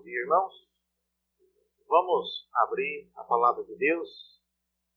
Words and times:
Bom 0.00 0.04
dia, 0.04 0.18
irmãos. 0.18 0.54
Vamos 1.86 2.48
abrir 2.54 3.10
a 3.16 3.22
palavra 3.22 3.62
de 3.64 3.76
Deus, 3.76 4.08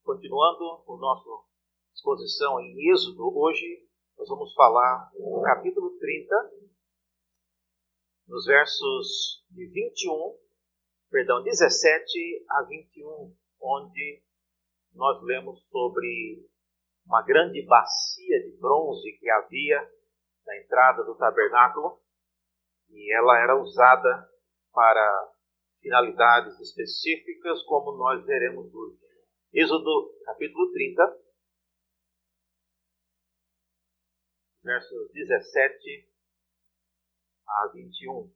continuando 0.02 0.82
o 0.88 0.96
nosso 0.96 1.46
exposição 1.94 2.58
em 2.62 2.90
Êxodo. 2.90 3.38
Hoje 3.38 3.86
nós 4.18 4.30
vamos 4.30 4.54
falar 4.54 5.12
no 5.20 5.42
capítulo 5.42 5.90
30, 6.00 6.36
nos 8.30 8.46
versos 8.46 9.46
de 9.50 9.68
21, 9.68 10.40
perdão, 11.12 11.44
17 11.44 12.46
a 12.50 12.64
21, 12.64 13.36
onde 13.60 14.24
nós 14.94 15.22
lemos 15.24 15.62
sobre 15.68 16.48
uma 17.06 17.22
grande 17.24 17.62
bacia 17.66 18.42
de 18.42 18.58
bronze 18.58 19.12
que 19.20 19.30
havia 19.30 19.82
na 20.46 20.58
entrada 20.60 21.04
do 21.04 21.14
tabernáculo 21.16 22.02
e 22.90 23.14
ela 23.14 23.38
era 23.40 23.62
usada 23.62 24.33
para 24.74 25.34
finalidades 25.80 26.60
específicas, 26.60 27.62
como 27.64 27.96
nós 27.98 28.26
veremos 28.26 28.74
hoje. 28.74 29.00
Êxodo 29.54 30.20
capítulo 30.26 30.72
30, 30.72 31.24
versos 34.64 35.12
17 35.14 36.10
a 37.48 37.72
21. 37.74 38.34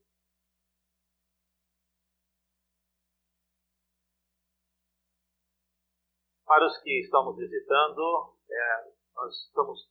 Para 6.44 6.66
os 6.66 6.78
que 6.78 7.00
estão 7.00 7.24
nos 7.26 7.36
visitando, 7.36 8.36
é, 8.48 8.92
nós 9.16 9.34
estamos 9.44 9.90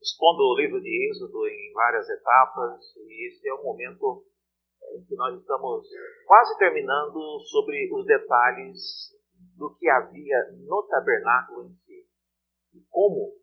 expondo 0.00 0.42
o 0.42 0.56
livro 0.56 0.80
de 0.80 1.10
Êxodo 1.10 1.46
em 1.48 1.72
várias 1.74 2.08
etapas, 2.08 2.96
e 2.96 3.28
esse 3.28 3.48
é 3.48 3.52
o 3.52 3.62
momento 3.62 4.31
em 4.94 5.04
que 5.04 5.14
nós 5.16 5.38
estamos 5.38 5.88
quase 6.26 6.58
terminando 6.58 7.40
sobre 7.40 7.90
os 7.94 8.06
detalhes 8.06 9.12
do 9.56 9.74
que 9.76 9.88
havia 9.88 10.50
no 10.66 10.82
tabernáculo 10.84 11.66
em 11.66 11.74
si. 11.74 12.06
E 12.74 12.80
como 12.90 13.34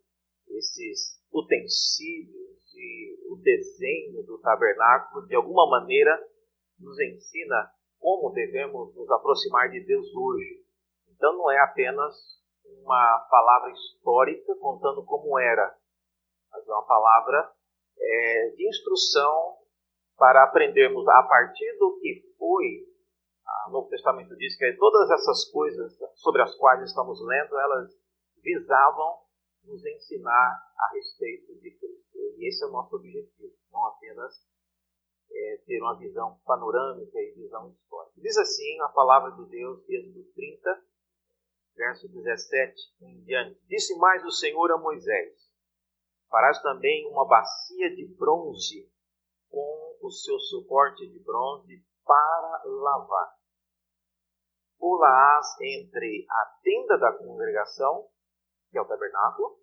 esses 0.49 1.19
utensílios 1.31 2.73
e 2.75 3.17
o 3.29 3.35
desenho 3.37 4.23
do 4.23 4.39
tabernáculo, 4.39 5.27
de 5.27 5.35
alguma 5.35 5.69
maneira, 5.69 6.17
nos 6.79 6.99
ensina 6.99 7.71
como 7.99 8.31
devemos 8.31 8.95
nos 8.95 9.09
aproximar 9.11 9.69
de 9.69 9.81
Deus 9.85 10.07
hoje. 10.15 10.63
Então 11.09 11.33
não 11.37 11.51
é 11.51 11.59
apenas 11.59 12.15
uma 12.65 13.27
palavra 13.29 13.71
histórica 13.71 14.55
contando 14.55 15.03
como 15.05 15.37
era, 15.37 15.75
mas 16.51 16.67
é 16.67 16.71
uma 16.71 16.85
palavra 16.85 17.51
é, 17.99 18.49
de 18.55 18.67
instrução 18.67 19.58
para 20.19 20.43
aprendermos 20.43 21.07
a 21.07 21.23
partir 21.23 21.77
do 21.79 21.97
que 21.99 22.21
foi. 22.37 22.85
O 23.67 23.71
Novo 23.71 23.89
Testamento 23.89 24.35
diz 24.35 24.55
que 24.57 24.73
todas 24.73 25.09
essas 25.09 25.45
coisas 25.49 25.97
sobre 26.15 26.41
as 26.41 26.53
quais 26.55 26.83
estamos 26.83 27.19
lendo, 27.25 27.57
elas 27.57 27.89
visavam 28.43 29.19
nos 29.63 29.83
ensinar 29.85 30.63
a 30.77 30.93
respeito 30.93 31.55
de 31.59 31.71
Cristo. 31.71 32.17
E 32.37 32.47
esse 32.47 32.63
é 32.63 32.67
o 32.67 32.71
nosso 32.71 32.95
objetivo, 32.95 33.53
não 33.71 33.85
apenas 33.85 34.45
é, 35.31 35.61
ter 35.65 35.81
uma 35.81 35.97
visão 35.97 36.39
panorâmica 36.45 37.19
e 37.19 37.33
visão 37.33 37.69
histórica. 37.69 38.21
Diz 38.21 38.37
assim 38.37 38.81
a 38.81 38.89
palavra 38.89 39.31
de 39.31 39.49
Deus, 39.49 39.87
Êxodo 39.87 40.23
30, 40.33 40.83
verso 41.75 42.07
17 42.09 42.75
em 43.01 43.21
diante. 43.23 43.59
Disse 43.67 43.97
mais 43.97 44.23
o 44.25 44.31
Senhor 44.31 44.71
a 44.71 44.77
Moisés: 44.77 45.49
Farás 46.29 46.61
também 46.61 47.07
uma 47.07 47.27
bacia 47.27 47.95
de 47.95 48.05
bronze 48.05 48.89
com 49.49 49.88
o 50.01 50.11
seu 50.11 50.39
suporte 50.39 51.07
de 51.07 51.19
bronze 51.23 51.85
para 52.05 52.61
lavar. 52.65 53.35
Pula-as 54.77 55.59
entre 55.61 56.25
a 56.29 56.59
tenda 56.63 56.97
da 56.97 57.11
congregação, 57.11 58.07
que 58.71 58.77
é 58.77 58.81
o 58.81 58.87
tabernáculo, 58.87 59.59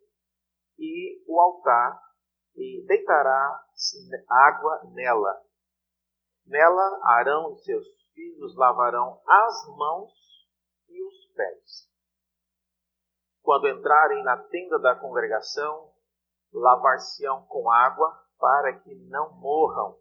e 0.78 1.25
o 1.26 1.41
altar, 1.41 2.00
e 2.54 2.84
deitará 2.86 3.64
água 4.28 4.82
nela. 4.92 5.42
Nela 6.46 7.00
Arão 7.02 7.52
e 7.54 7.58
seus 7.58 7.86
filhos 8.14 8.54
lavarão 8.56 9.20
as 9.26 9.76
mãos 9.76 10.12
e 10.88 11.02
os 11.02 11.34
pés. 11.34 11.91
Quando 13.42 13.69
entrarem 13.69 14.22
na 14.22 14.36
tenda 14.36 14.78
da 14.78 14.94
congregação, 14.96 15.92
lavar-se-ão 16.52 17.46
com 17.46 17.70
água 17.70 18.26
para 18.38 18.78
que 18.80 18.94
não 19.08 19.32
morram, 19.36 19.98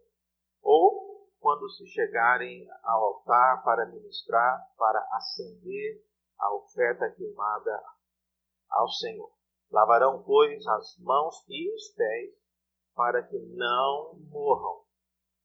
ou 0.65 1.29
quando 1.39 1.69
se 1.69 1.85
chegarem 1.85 2.67
ao 2.83 3.03
altar 3.03 3.63
para 3.63 3.85
ministrar, 3.85 4.67
para 4.75 4.99
acender 5.11 6.03
a 6.39 6.55
oferta 6.55 7.07
queimada 7.11 7.83
ao 8.71 8.89
Senhor. 8.89 9.31
Lavarão, 9.71 10.23
pois, 10.23 10.65
as 10.65 10.97
mãos 10.97 11.45
e 11.47 11.71
os 11.71 11.89
pés, 11.89 12.33
para 12.95 13.21
que 13.21 13.37
não 13.37 14.15
morram. 14.31 14.83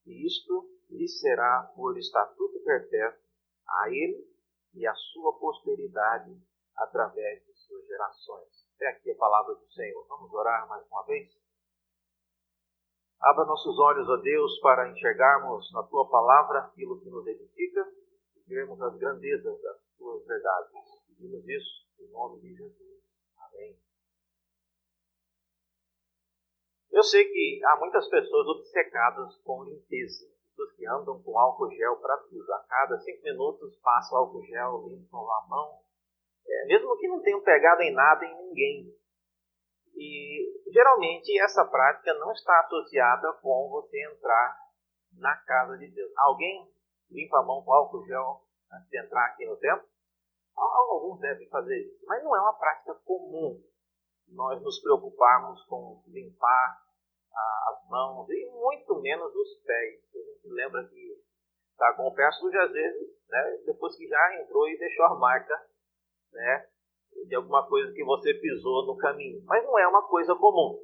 E 0.06 0.26
isto 0.26 0.70
lhe 0.88 1.06
será 1.06 1.70
por 1.76 1.98
estatuto 1.98 2.58
perpétuo 2.64 3.20
a 3.68 3.90
ele 3.90 4.26
e 4.72 4.86
a 4.86 4.94
sua 4.94 5.38
posteridade 5.38 6.34
através 6.76 7.44
de 7.44 7.54
suas 7.54 7.86
gerações. 7.86 8.48
Até 8.76 8.88
aqui 8.88 9.10
a 9.10 9.16
palavra 9.16 9.54
do 9.54 9.70
Senhor. 9.70 10.06
Vamos 10.08 10.32
orar 10.32 10.66
mais 10.66 10.86
uma 10.86 11.04
vez? 11.04 11.30
Abra 13.20 13.44
nossos 13.44 13.78
olhos, 13.78 14.08
ó 14.08 14.16
Deus, 14.16 14.58
para 14.60 14.88
enxergarmos 14.88 15.70
na 15.72 15.82
tua 15.82 16.08
palavra 16.08 16.60
aquilo 16.60 16.98
que 17.00 17.10
nos 17.10 17.26
edifica 17.26 17.86
e 18.34 18.40
vermos 18.48 18.80
as 18.80 18.96
grandezas 18.96 19.60
das 19.60 19.76
tuas 19.98 20.24
verdades. 20.26 20.72
Pedimos 21.06 21.46
isso 21.46 21.86
em 22.00 22.08
nome 22.10 22.40
de 22.40 22.54
Jesus. 22.54 23.02
Amém. 23.36 23.78
Eu 26.90 27.02
sei 27.02 27.24
que 27.24 27.60
há 27.66 27.76
muitas 27.76 28.08
pessoas 28.08 28.46
obcecadas 28.46 29.36
com 29.44 29.64
limpeza. 29.64 30.26
Pessoas 30.48 30.76
que 30.76 30.86
andam 30.86 31.22
com 31.22 31.38
álcool 31.38 31.70
gel 31.70 31.96
para 31.96 32.16
tudo. 32.24 32.50
A 32.54 32.58
cada 32.60 32.98
cinco 33.00 33.22
minutos 33.22 33.76
passa 33.82 34.16
álcool 34.16 34.42
gel, 34.44 34.88
limpam 34.88 35.30
a 35.30 35.46
mão, 35.46 35.78
é, 36.46 36.66
mesmo 36.66 36.96
que 36.96 37.06
não 37.06 37.20
tenham 37.20 37.42
pegado 37.42 37.82
em 37.82 37.92
nada 37.92 38.24
em 38.24 38.36
ninguém. 38.46 38.99
E 39.94 40.72
geralmente 40.72 41.38
essa 41.40 41.64
prática 41.64 42.14
não 42.14 42.32
está 42.32 42.60
associada 42.60 43.32
com 43.34 43.68
você 43.70 44.02
entrar 44.04 44.58
na 45.18 45.36
casa 45.36 45.76
de 45.78 45.88
Deus. 45.90 46.12
Alguém 46.16 46.70
limpa 47.10 47.38
a 47.38 47.42
mão 47.42 47.62
com 47.62 47.72
álcool 47.72 48.06
gel 48.06 48.42
antes 48.72 48.88
de 48.88 48.98
entrar 48.98 49.26
aqui 49.26 49.46
no 49.46 49.56
templo? 49.56 49.88
Alguns 50.56 51.20
devem 51.20 51.48
fazer 51.48 51.78
isso, 51.78 52.04
mas 52.06 52.22
não 52.22 52.36
é 52.36 52.40
uma 52.40 52.52
prática 52.52 52.94
comum 53.04 53.62
nós 54.28 54.62
nos 54.62 54.80
preocuparmos 54.80 55.62
com 55.64 56.02
limpar 56.06 56.82
as 57.68 57.88
mãos 57.88 58.28
e 58.28 58.46
muito 58.46 59.00
menos 59.00 59.34
os 59.34 59.54
pés. 59.64 60.00
A 60.14 60.18
gente 60.18 60.48
lembra 60.48 60.86
que 60.88 61.24
está 61.72 61.94
com 61.94 62.08
o 62.08 62.14
pé 62.14 62.30
sujo 62.32 62.58
às 62.58 62.72
vezes, 62.72 63.08
né, 63.28 63.62
depois 63.66 63.96
que 63.96 64.06
já 64.06 64.40
entrou 64.40 64.68
e 64.68 64.78
deixou 64.78 65.06
a 65.06 65.14
marca 65.14 65.54
né, 66.32 66.69
de 67.26 67.34
alguma 67.34 67.66
coisa 67.68 67.92
que 67.92 68.04
você 68.04 68.34
pisou 68.34 68.86
no 68.86 68.96
caminho. 68.96 69.42
Mas 69.44 69.64
não 69.64 69.78
é 69.78 69.86
uma 69.86 70.06
coisa 70.08 70.34
comum. 70.34 70.78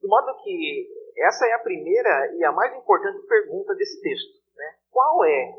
De 0.00 0.08
modo 0.08 0.36
que 0.42 0.88
essa 1.16 1.46
é 1.46 1.52
a 1.52 1.60
primeira 1.60 2.34
e 2.36 2.44
a 2.44 2.52
mais 2.52 2.74
importante 2.74 3.26
pergunta 3.26 3.74
desse 3.74 4.00
texto. 4.00 4.42
Né? 4.56 4.78
Qual 4.90 5.24
é 5.24 5.54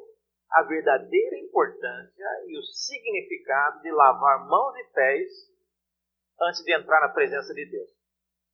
a 0.51 0.63
verdadeira 0.63 1.37
importância 1.37 2.25
e 2.47 2.57
o 2.57 2.63
significado 2.63 3.81
de 3.81 3.91
lavar 3.91 4.47
mãos 4.47 4.75
e 4.77 4.83
pés 4.93 5.31
antes 6.41 6.61
de 6.63 6.73
entrar 6.73 6.99
na 7.01 7.09
presença 7.09 7.53
de 7.53 7.65
Deus? 7.65 7.89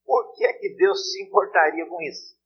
Por 0.05 0.33
que 0.35 0.45
é 0.45 0.53
que 0.53 0.75
Deus 0.75 1.11
se 1.11 1.23
importaria 1.23 1.85
com 1.87 2.01
isso? 2.01 2.37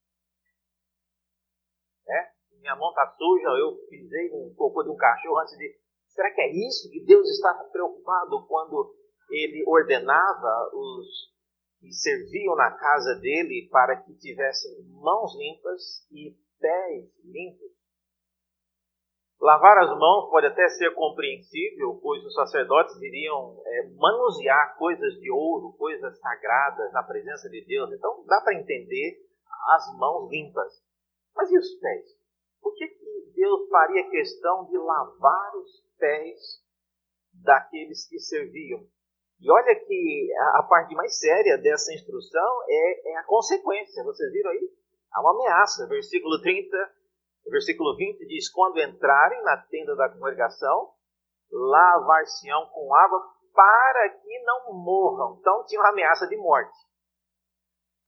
É? 2.08 2.31
Minha 2.60 2.75
mão 2.75 2.90
está 2.90 3.14
suja, 3.18 3.50
eu 3.60 3.75
pisei 3.90 4.31
um 4.31 4.54
cocô 4.56 4.84
de 4.84 4.89
um 4.89 4.96
cachorro 4.96 5.39
antes 5.39 5.57
de 5.57 5.82
Será 6.13 6.31
que 6.31 6.42
é 6.42 6.51
isso 6.51 6.89
que 6.92 7.04
Deus 7.04 7.27
estava 7.27 7.63
preocupado 7.65 8.45
quando 8.48 8.95
ele 9.30 9.63
ordenava 9.68 10.69
os 10.74 11.33
que 11.80 11.92
serviam 11.92 12.56
na 12.56 12.71
casa 12.71 13.15
dele 13.15 13.68
para 13.71 13.98
que 13.98 14.13
tivessem 14.15 14.83
mãos 14.89 15.36
limpas 15.36 16.07
e 16.12 16.36
pés 16.60 17.12
limpos? 17.25 17.74
Lavar 19.42 19.77
as 19.80 19.89
mãos 20.00 20.30
pode 20.30 20.48
até 20.48 20.69
ser 20.69 20.94
compreensível, 20.94 22.00
pois 22.01 22.24
os 22.24 22.33
sacerdotes 22.33 22.95
iriam 23.01 23.62
é, 23.65 23.89
manusear 23.98 24.77
coisas 24.77 25.15
de 25.15 25.30
ouro, 25.30 25.74
coisas 25.74 26.18
sagradas 26.19 26.94
na 26.94 27.04
presença 27.04 27.50
de 27.50 27.65
Deus. 27.65 27.92
Então 27.92 28.24
dá 28.25 28.39
para 28.39 28.57
entender 28.57 29.19
as 29.75 29.98
mãos 29.98 30.30
limpas. 30.31 30.81
Mas 31.36 31.51
e 31.51 31.57
os 31.57 31.74
pés? 31.80 32.06
Por 32.62 32.74
que, 32.75 32.88
Deus 33.31 33.70
faria 33.70 34.10
questão 34.10 34.66
de 34.66 34.78
lavar 34.78 35.56
os 35.58 35.84
pés 35.98 36.40
daqueles 37.34 38.08
que 38.08 38.20
serviam. 38.20 38.86
E 39.40 39.52
olha 39.52 39.75
que 39.75 40.34
a, 40.56 40.64
parte 40.64 40.96
mais 40.96 41.20
séria 41.20 41.58
dessa 41.58 41.94
instrução 41.94 42.64
é, 42.68 43.12
é, 43.12 43.18
a 43.18 43.24
consequência. 43.25 44.04
Vocês 44.04 44.31
viram 44.31 44.52
aí? 44.52 44.70
Há 45.12 45.22
uma 45.22 45.31
ameaça. 45.31 45.88
Versículo 45.88 46.42
30 46.42 46.78
O 47.46 47.52
versículo 47.52 47.96
20 47.98 48.25
diz: 48.25 48.50
Quando 48.50 48.80
entrarem 48.80 49.42
na 49.44 49.58
tenda 49.58 49.96
da 49.96 50.10
congregação, 50.10 50.94
lavar-se-ão 51.52 52.68
com 52.68 52.94
água 52.96 53.34
para 53.54 54.10
que 54.10 54.44
não 54.44 54.74
morram. 54.74 55.38
Então 55.40 55.66
tinha 55.66 55.81
uma 55.81 55.90
ameaça 55.90 56.28
de 56.28 56.38
morte. 56.38 56.78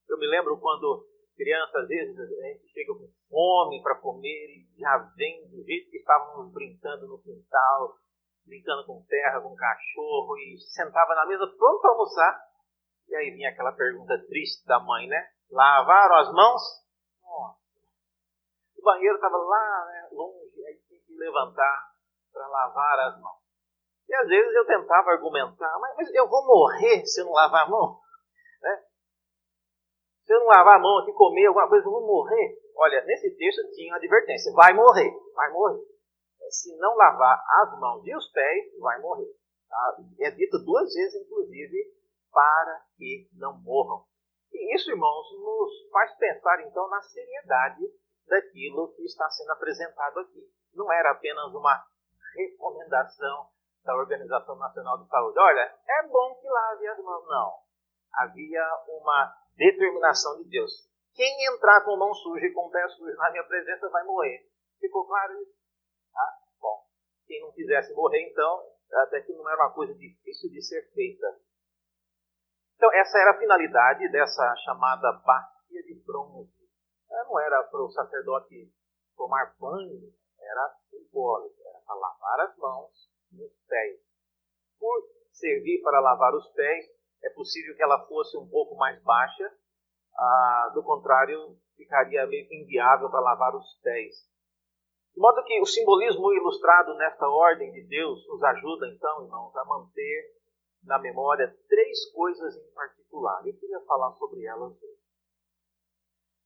Eu 0.08 0.18
me 0.18 0.26
lembro 0.26 0.58
quando 0.58 1.06
criança, 1.36 1.78
às 1.78 1.88
vezes, 1.88 2.18
a 2.18 2.48
gente 2.48 2.66
chega 2.72 2.92
com 2.94 3.08
fome 3.28 3.82
para 3.82 4.00
comer 4.00 4.46
e 4.56 4.80
já 4.80 4.96
vem 5.16 5.48
do 5.48 5.62
jeito 5.62 5.90
que 5.90 5.98
estávamos 5.98 6.52
brincando 6.52 7.06
no 7.06 7.22
quintal, 7.22 7.94
brincando 8.44 8.86
com 8.86 9.04
terra, 9.06 9.40
com 9.40 9.54
cachorro, 9.54 10.36
e 10.38 10.58
sentava 10.58 11.14
na 11.14 11.26
mesa 11.26 11.46
pronto 11.46 11.80
para 11.80 11.90
almoçar. 11.90 12.40
E 13.08 13.14
aí 13.14 13.30
vinha 13.30 13.50
aquela 13.50 13.72
pergunta 13.72 14.18
triste 14.26 14.66
da 14.66 14.80
mãe, 14.80 15.06
né? 15.06 15.28
Lavaram 15.50 16.16
as 16.16 16.32
mãos? 16.32 16.62
Nossa. 17.22 17.60
O 18.78 18.82
banheiro 18.82 19.16
estava 19.16 19.36
lá, 19.36 19.86
né, 19.86 20.08
longe, 20.12 20.64
aí 20.66 20.80
tinha 20.88 21.00
que 21.00 21.14
levantar 21.14 21.92
para 22.32 22.46
lavar 22.48 23.00
as 23.08 23.20
mãos. 23.20 23.46
E 24.08 24.14
às 24.14 24.28
vezes 24.28 24.54
eu 24.54 24.66
tentava 24.66 25.10
argumentar, 25.10 25.78
mas, 25.80 25.96
mas 25.96 26.14
eu 26.14 26.28
vou 26.28 26.46
morrer 26.46 27.04
se 27.04 27.20
eu 27.20 27.26
não 27.26 27.32
lavar 27.32 27.64
a 27.64 27.68
mão? 27.68 28.00
Se 30.26 30.34
eu 30.34 30.40
não 30.40 30.46
lavar 30.48 30.76
a 30.76 30.78
mão 30.80 30.98
aqui, 30.98 31.12
comer 31.12 31.46
alguma 31.46 31.68
coisa, 31.68 31.86
eu 31.86 31.90
vou 31.92 32.04
morrer. 32.04 32.58
Olha, 32.76 33.04
nesse 33.04 33.30
texto 33.36 33.70
tinha 33.70 33.92
uma 33.92 33.96
advertência: 33.96 34.52
vai 34.52 34.74
morrer, 34.74 35.10
vai 35.32 35.52
morrer. 35.52 35.82
Se 36.50 36.76
não 36.78 36.96
lavar 36.96 37.40
as 37.62 37.78
mãos 37.78 38.04
e 38.04 38.14
os 38.14 38.28
pés, 38.32 38.76
vai 38.80 39.00
morrer. 39.00 39.30
Tá? 39.68 39.96
É 40.20 40.30
dito 40.32 40.58
duas 40.64 40.92
vezes, 40.92 41.22
inclusive, 41.22 41.94
para 42.32 42.82
que 42.96 43.28
não 43.34 43.56
morram. 43.62 44.04
E 44.52 44.74
isso, 44.74 44.90
irmãos, 44.90 45.26
nos 45.38 45.90
faz 45.92 46.12
pensar 46.18 46.60
então 46.62 46.88
na 46.88 47.00
seriedade 47.02 47.82
daquilo 48.26 48.92
que 48.94 49.04
está 49.04 49.30
sendo 49.30 49.52
apresentado 49.52 50.18
aqui. 50.20 50.42
Não 50.74 50.92
era 50.92 51.12
apenas 51.12 51.54
uma 51.54 51.84
recomendação 52.36 53.46
da 53.84 53.94
Organização 53.94 54.56
Nacional 54.56 54.98
de 54.98 55.08
Saúde. 55.08 55.38
Olha, 55.38 55.74
é 55.88 56.08
bom 56.08 56.34
que 56.34 56.48
lave 56.48 56.88
as 56.88 56.98
mãos. 56.98 57.26
Não. 57.28 57.65
Havia 58.16 58.64
uma 58.88 59.34
determinação 59.56 60.42
de 60.42 60.48
Deus. 60.48 60.72
Quem 61.14 61.46
entrar 61.54 61.82
com 61.84 61.96
mão 61.96 62.12
suja 62.14 62.46
e 62.46 62.52
com 62.52 62.70
pé 62.70 62.86
sujo 62.88 63.16
na 63.16 63.30
minha 63.30 63.44
presença 63.44 63.88
vai 63.88 64.04
morrer. 64.04 64.46
Ficou 64.80 65.06
claro 65.06 65.32
isso? 65.40 65.54
Ah, 66.14 66.38
bom. 66.60 66.84
Quem 67.26 67.40
não 67.40 67.52
quisesse 67.52 67.92
morrer, 67.94 68.30
então, 68.30 68.62
até 68.92 69.20
que 69.22 69.32
não 69.32 69.48
era 69.48 69.64
uma 69.64 69.72
coisa 69.72 69.94
difícil 69.94 70.50
de 70.50 70.62
ser 70.62 70.82
feita. 70.92 71.26
Então, 72.76 72.92
essa 72.92 73.18
era 73.18 73.30
a 73.30 73.38
finalidade 73.38 74.08
dessa 74.10 74.54
chamada 74.64 75.12
bacia 75.24 75.82
de 75.82 75.94
bronze. 76.04 76.52
Ela 77.10 77.24
não 77.24 77.40
era 77.40 77.62
para 77.64 77.82
o 77.82 77.90
sacerdote 77.90 78.70
tomar 79.16 79.56
banho, 79.58 80.12
era 80.38 80.76
simbólico, 80.90 81.56
era 81.66 81.80
para 81.80 81.94
lavar 81.94 82.40
as 82.40 82.56
mãos 82.58 82.92
nos 83.32 83.52
pés. 83.66 84.00
Por 84.78 85.02
servir 85.32 85.80
para 85.82 86.00
lavar 86.00 86.34
os 86.34 86.46
pés, 86.52 86.95
é 87.26 87.30
possível 87.30 87.74
que 87.74 87.82
ela 87.82 88.06
fosse 88.06 88.36
um 88.36 88.48
pouco 88.48 88.76
mais 88.76 89.02
baixa, 89.02 89.52
ah, 90.16 90.70
do 90.74 90.82
contrário, 90.82 91.58
ficaria 91.76 92.26
meio 92.26 92.46
que 92.48 92.56
inviável 92.56 93.10
para 93.10 93.20
lavar 93.20 93.54
os 93.54 93.78
pés. 93.82 94.14
De 95.14 95.20
modo 95.20 95.42
que 95.44 95.60
o 95.60 95.66
simbolismo 95.66 96.32
ilustrado 96.32 96.94
nesta 96.94 97.28
ordem 97.28 97.72
de 97.72 97.82
Deus 97.88 98.26
nos 98.28 98.42
ajuda, 98.42 98.86
então, 98.88 99.24
irmãos, 99.24 99.56
a 99.56 99.64
manter 99.64 100.36
na 100.84 100.98
memória 100.98 101.54
três 101.68 102.10
coisas 102.12 102.56
em 102.56 102.72
particular. 102.72 103.46
Eu 103.46 103.58
queria 103.58 103.80
falar 103.80 104.12
sobre 104.12 104.44
elas 104.44 104.72
hoje. 104.72 105.06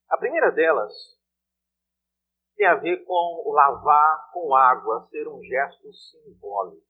A 0.08 0.16
primeira 0.16 0.50
delas 0.50 0.92
tem 2.56 2.66
a 2.66 2.74
ver 2.74 3.04
com 3.04 3.52
lavar 3.52 4.30
com 4.32 4.54
água, 4.54 5.06
ser 5.10 5.28
um 5.28 5.42
gesto 5.42 5.92
simbólico. 5.92 6.86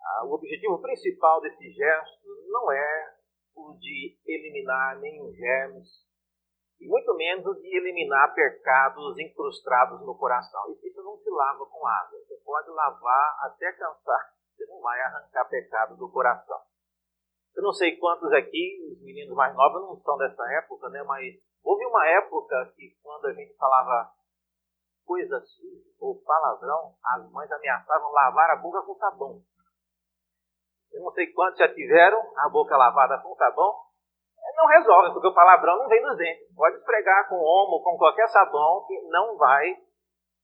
Ah, 0.00 0.24
o 0.24 0.32
objetivo 0.32 0.80
principal 0.80 1.40
desse 1.40 1.70
gesto 1.70 2.26
não 2.48 2.70
é 2.72 3.14
o 3.54 3.74
de 3.78 4.16
eliminar 4.26 4.98
nenhum 5.00 5.32
germes, 5.32 5.88
e 6.80 6.86
muito 6.86 7.12
menos 7.14 7.44
o 7.44 7.54
de 7.54 7.76
eliminar 7.76 8.32
pecados 8.34 9.18
incrustados 9.18 10.00
no 10.06 10.16
coração. 10.16 10.62
Isso 10.82 11.02
não 11.02 11.18
se 11.18 11.28
lava 11.28 11.66
com 11.66 11.86
água. 11.86 12.18
Você 12.20 12.36
pode 12.44 12.70
lavar 12.70 13.38
até 13.42 13.72
cansar, 13.72 14.32
você 14.54 14.64
não 14.66 14.80
vai 14.80 15.00
arrancar 15.00 15.44
pecado 15.46 15.96
do 15.96 16.10
coração. 16.10 16.58
Eu 17.56 17.62
não 17.64 17.72
sei 17.72 17.96
quantos 17.96 18.32
aqui, 18.32 18.78
os 18.92 19.02
meninos 19.02 19.34
mais 19.34 19.52
novos, 19.56 19.82
não 19.82 20.00
são 20.00 20.16
dessa 20.16 20.44
época, 20.52 20.88
né? 20.90 21.02
mas 21.02 21.34
houve 21.64 21.84
uma 21.86 22.06
época 22.06 22.72
que 22.76 22.96
quando 23.02 23.26
a 23.26 23.32
gente 23.32 23.56
falava 23.56 24.12
coisa 25.04 25.40
suja 25.40 25.90
ou 25.98 26.22
palavrão, 26.22 26.94
as 27.02 27.28
mães 27.32 27.50
ameaçavam 27.50 28.12
lavar 28.12 28.50
a 28.50 28.56
boca 28.56 28.82
com 28.82 28.94
sabão. 28.94 29.42
Eu 30.92 31.02
não 31.02 31.10
sei 31.12 31.26
quantos 31.32 31.58
já 31.58 31.72
tiveram 31.72 32.18
a 32.36 32.48
boca 32.48 32.76
lavada 32.76 33.20
com 33.22 33.34
sabão. 33.34 33.74
Não 34.56 34.66
resolve, 34.66 35.12
porque 35.12 35.28
o 35.28 35.34
palavrão 35.34 35.78
não 35.78 35.88
vem 35.88 36.02
dos 36.02 36.16
dentes. 36.16 36.54
Pode 36.54 36.76
esfregar 36.76 37.28
com 37.28 37.36
omo, 37.36 37.82
com 37.82 37.96
qualquer 37.96 38.28
sabão, 38.28 38.84
que 38.86 39.00
não 39.02 39.36
vai 39.36 39.76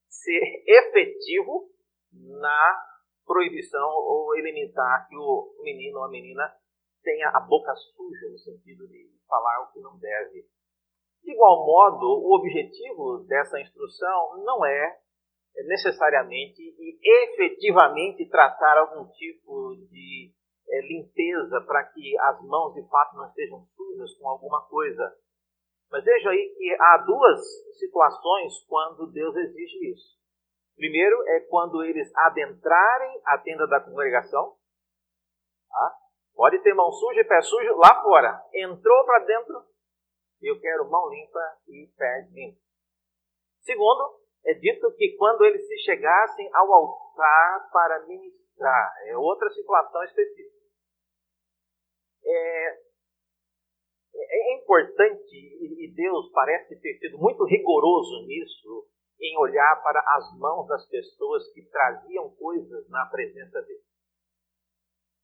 ser 0.09 0.41
efetivo 0.67 1.69
na 2.13 2.85
proibição 3.27 3.89
ou 3.89 4.37
eliminar 4.37 5.09
que 5.09 5.17
o 5.17 5.55
menino 5.63 5.99
ou 5.99 6.05
a 6.05 6.11
menina 6.11 6.55
tenha 7.03 7.29
a 7.31 7.41
boca 7.41 7.75
suja, 7.75 8.31
no 8.31 8.39
sentido 8.39 8.87
de 8.87 9.11
falar 9.29 9.63
o 9.63 9.73
que 9.73 9.81
não 9.81 9.99
deve. 9.99 10.47
De 11.23 11.33
igual 11.33 11.65
modo, 11.65 12.07
o 12.07 12.37
objetivo 12.37 13.25
dessa 13.27 13.61
instrução 13.61 14.37
não 14.45 14.65
é 14.65 14.99
necessariamente 15.63 16.61
e 16.61 16.99
efetivamente 17.03 18.29
tratar 18.29 18.79
algum 18.79 19.07
tipo 19.13 19.77
de 19.91 20.33
é, 20.69 20.81
limpeza 20.83 21.61
para 21.61 21.85
que 21.85 22.19
as 22.19 22.43
mãos 22.43 22.75
de 22.75 22.87
fato 22.89 23.17
não 23.17 23.29
estejam 23.29 23.65
sujas 23.77 24.13
com 24.19 24.29
alguma 24.29 24.67
coisa. 24.67 25.17
Mas 25.91 26.05
veja 26.05 26.31
aí 26.31 26.55
que 26.57 26.77
há 26.81 26.99
duas 27.07 27.41
situações 27.79 28.53
quando 28.67 29.13
Deus 29.13 29.37
exige 29.37 29.93
isso. 29.93 30.15
Primeiro 30.77 31.17
é 31.29 31.41
quando 31.49 31.85
eles 31.85 32.11
adentrarem 32.17 33.21
a 33.27 33.39
tenda 33.39 33.67
da 33.69 33.81
congregação. 33.81 34.57
Tá? 35.69 35.97
Pode 36.35 36.59
ter 36.63 36.75
mão 36.75 36.91
suja 36.91 37.21
e 37.21 37.25
pé 37.25 37.41
sujo 37.43 37.77
lá 37.77 38.03
fora. 38.03 38.43
Entrou 38.53 39.05
para 39.05 39.25
dentro, 39.25 39.65
eu 40.43 40.61
quero 40.61 40.91
mão 40.91 41.09
limpa 41.11 41.59
e 41.69 41.87
pé 41.97 42.29
limpo. 42.33 42.59
Segundo, 43.61 44.24
é 44.45 44.55
dito 44.55 44.93
que 44.97 45.17
quando 45.17 45.45
eles 45.45 45.67
se 45.67 45.79
chegassem 45.79 46.51
ao 46.53 46.73
altar 46.73 47.71
para 47.73 48.07
ministrar, 48.07 48.93
é 49.07 49.17
outra 49.17 49.49
situação 49.51 50.05
específica. 50.05 50.65
É, 52.27 52.79
é 54.15 54.55
importante, 54.57 55.35
e 55.35 55.93
Deus 55.95 56.31
parece 56.33 56.79
ter 56.81 56.99
sido 56.99 57.19
muito 57.19 57.45
rigoroso 57.45 58.27
nisso, 58.27 58.87
em 59.21 59.39
olhar 59.39 59.83
para 59.83 60.01
as 60.01 60.39
mãos 60.39 60.67
das 60.67 60.87
pessoas 60.89 61.51
que 61.53 61.63
traziam 61.71 62.31
coisas 62.37 62.89
na 62.91 63.07
presença 63.07 63.63
dele. 63.63 63.83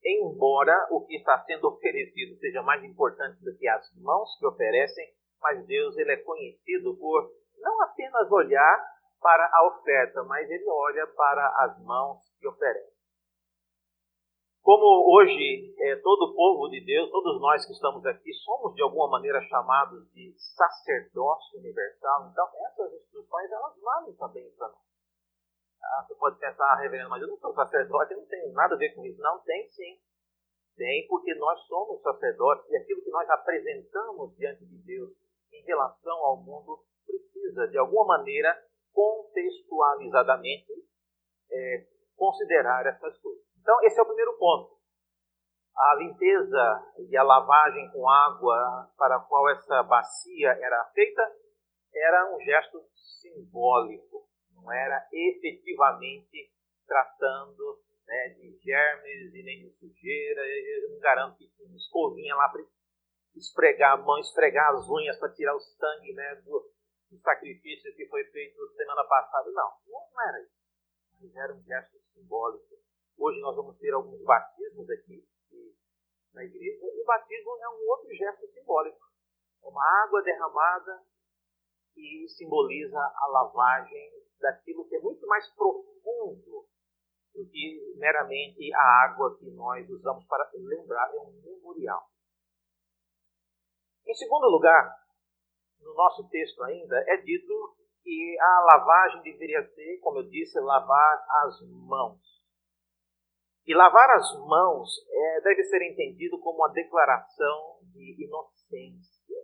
Embora 0.03 0.89
o 0.91 1.05
que 1.05 1.17
está 1.17 1.45
sendo 1.45 1.69
oferecido 1.69 2.39
seja 2.39 2.63
mais 2.63 2.83
importante 2.83 3.39
do 3.45 3.55
que 3.59 3.69
as 3.69 3.87
mãos 3.97 4.35
que 4.39 4.47
oferecem, 4.47 5.13
mas 5.43 5.67
Deus 5.67 5.97
ele 5.99 6.13
é 6.13 6.17
conhecido 6.17 6.97
por 6.97 7.31
não 7.59 7.83
apenas 7.83 8.31
olhar 8.33 9.00
para 9.21 9.51
a 9.53 9.67
oferta, 9.69 10.23
mas 10.25 10.49
ele 10.51 10.69
olha 10.69 11.07
para 11.09 11.47
as 11.65 11.79
mãos 11.85 12.19
que 12.39 12.49
oferecem. 12.49 13.01
Como 14.63 15.17
hoje 15.17 15.75
é, 15.79 15.97
todo 15.97 16.31
o 16.31 16.35
povo 16.35 16.69
de 16.69 16.85
Deus, 16.85 17.11
todos 17.11 17.41
nós 17.41 17.65
que 17.65 17.73
estamos 17.73 18.05
aqui, 18.05 18.33
somos 18.35 18.75
de 18.75 18.83
alguma 18.83 19.09
maneira 19.09 19.41
chamados 19.49 20.11
de 20.13 20.35
sacerdócio 20.37 21.59
universal, 21.59 22.29
então 22.31 22.47
essas 22.67 22.93
instruções 22.93 23.51
elas 23.51 23.81
valem 23.81 24.15
também 24.17 24.51
para 24.57 24.69
nós. 24.69 24.91
Ah, 25.83 26.05
você 26.07 26.15
pode 26.15 26.39
pensar, 26.39 26.65
ah, 26.73 26.77
reverendo, 26.77 27.09
mas 27.09 27.23
eu 27.23 27.29
não 27.29 27.39
sou 27.39 27.55
sacerdote, 27.55 28.15
não 28.15 28.27
tenho 28.27 28.53
nada 28.53 28.75
a 28.75 28.79
ver 28.79 28.95
com 28.95 29.05
isso. 29.05 29.21
Não, 29.21 29.39
tem 29.41 29.69
sim. 29.71 29.99
Tem, 30.77 31.07
porque 31.09 31.35
nós 31.35 31.59
somos 31.67 32.01
sacerdotes 32.03 32.71
e 32.71 32.77
aquilo 32.77 33.03
que 33.03 33.11
nós 33.11 33.29
apresentamos 33.31 34.37
diante 34.37 34.65
de 34.65 34.79
Deus 34.85 35.11
em 35.53 35.65
relação 35.65 36.17
ao 36.25 36.37
mundo 36.37 36.85
precisa, 37.05 37.67
de 37.69 37.79
alguma 37.79 38.19
maneira, 38.19 38.57
contextualizadamente, 38.93 40.73
é, 41.51 41.87
considerar 42.17 42.87
essas 42.87 43.19
coisas. 43.19 43.45
Então, 43.61 43.83
esse 43.85 43.99
é 43.99 44.03
o 44.03 44.07
primeiro 44.07 44.37
ponto. 44.39 44.79
A 45.77 45.95
limpeza 45.97 46.93
e 47.09 47.17
a 47.17 47.23
lavagem 47.23 47.91
com 47.93 48.09
água 48.09 48.91
para 48.97 49.17
a 49.17 49.21
qual 49.21 49.49
essa 49.51 49.83
bacia 49.83 50.51
era 50.51 50.85
feita 50.93 51.23
era 51.95 52.35
um 52.35 52.41
gesto 52.41 52.83
simbólico, 53.21 54.29
não 54.55 54.73
era 54.73 55.07
efetivamente 55.13 56.53
tratando 56.87 57.81
né, 58.07 58.29
de 58.31 58.59
germes 58.59 59.35
e 59.35 59.43
nem 59.43 59.61
de 59.61 59.71
sujeira. 59.71 60.43
Eu 60.43 60.91
não 60.91 61.01
garanto 61.01 61.39
que 61.39 61.49
tinha 61.49 61.77
escovinha 61.77 62.35
lá 62.35 62.49
para 62.49 62.63
esfregar 63.37 63.93
a 63.93 63.97
mão, 63.97 64.19
esfregar 64.19 64.71
as 64.71 64.89
unhas 64.89 65.17
para 65.19 65.33
tirar 65.33 65.55
o 65.55 65.61
sangue 65.61 66.13
né, 66.13 66.35
do, 66.45 66.71
o 67.11 67.19
sacrifício 67.21 67.95
que 67.95 68.07
foi 68.07 68.25
feito 68.25 68.75
semana 68.77 69.05
passada. 69.05 69.51
Não, 69.51 69.73
não 69.87 70.29
era 70.29 70.43
isso. 70.43 70.61
Mas 71.21 71.37
era 71.37 71.55
um 71.55 71.63
gesto 71.63 71.99
simbólico. 72.13 72.77
Hoje 73.19 73.41
nós 73.41 73.57
vamos 73.57 73.77
ter 73.79 73.93
alguns 73.93 74.23
batismos 74.23 74.89
aqui 74.89 75.27
na 76.33 76.45
igreja. 76.45 76.87
E 76.87 77.03
o 77.03 77.05
batismo 77.05 77.51
é 77.61 77.69
um 77.69 77.89
outro 77.91 78.15
gesto 78.15 78.47
simbólico. 78.49 79.01
É 79.63 79.69
uma 79.69 80.05
água 80.05 80.23
derramada 80.23 81.03
que 81.93 82.27
simboliza 82.29 82.99
a 82.99 83.27
lavagem 83.27 84.11
daquilo 84.39 84.89
que 84.89 84.97
é 84.97 85.01
muito 85.01 85.27
mais 85.27 85.49
profundo 85.55 86.67
do 87.35 87.47
que 87.47 87.95
meramente 87.97 88.73
a 88.75 89.05
água 89.05 89.37
que 89.39 89.51
nós 89.51 89.89
usamos 89.89 90.25
para 90.27 90.51
lembrar. 90.55 91.13
É 91.15 91.19
um 91.19 91.33
memorial. 91.43 92.09
Em 94.07 94.15
segundo 94.15 94.47
lugar, 94.47 95.00
no 95.83 95.95
nosso 95.95 96.29
texto 96.29 96.63
ainda, 96.63 97.05
é 97.09 97.17
dito 97.19 97.77
que 98.03 98.37
a 98.41 98.61
lavagem 98.73 99.23
deveria 99.23 99.63
ser, 99.63 99.99
como 100.01 100.19
eu 100.19 100.29
disse, 100.29 100.59
lavar 100.61 101.25
as 101.45 101.61
mãos. 101.87 102.21
E 103.67 103.75
lavar 103.75 104.11
as 104.11 104.39
mãos 104.47 104.91
é, 105.09 105.41
deve 105.43 105.63
ser 105.65 105.83
entendido 105.83 106.39
como 106.41 106.59
uma 106.59 106.73
declaração 106.73 107.79
de 107.93 108.25
inocência. 108.25 109.37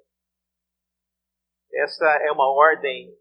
Essa 1.73 2.07
é 2.23 2.33
uma 2.33 2.51
ordem, 2.51 3.15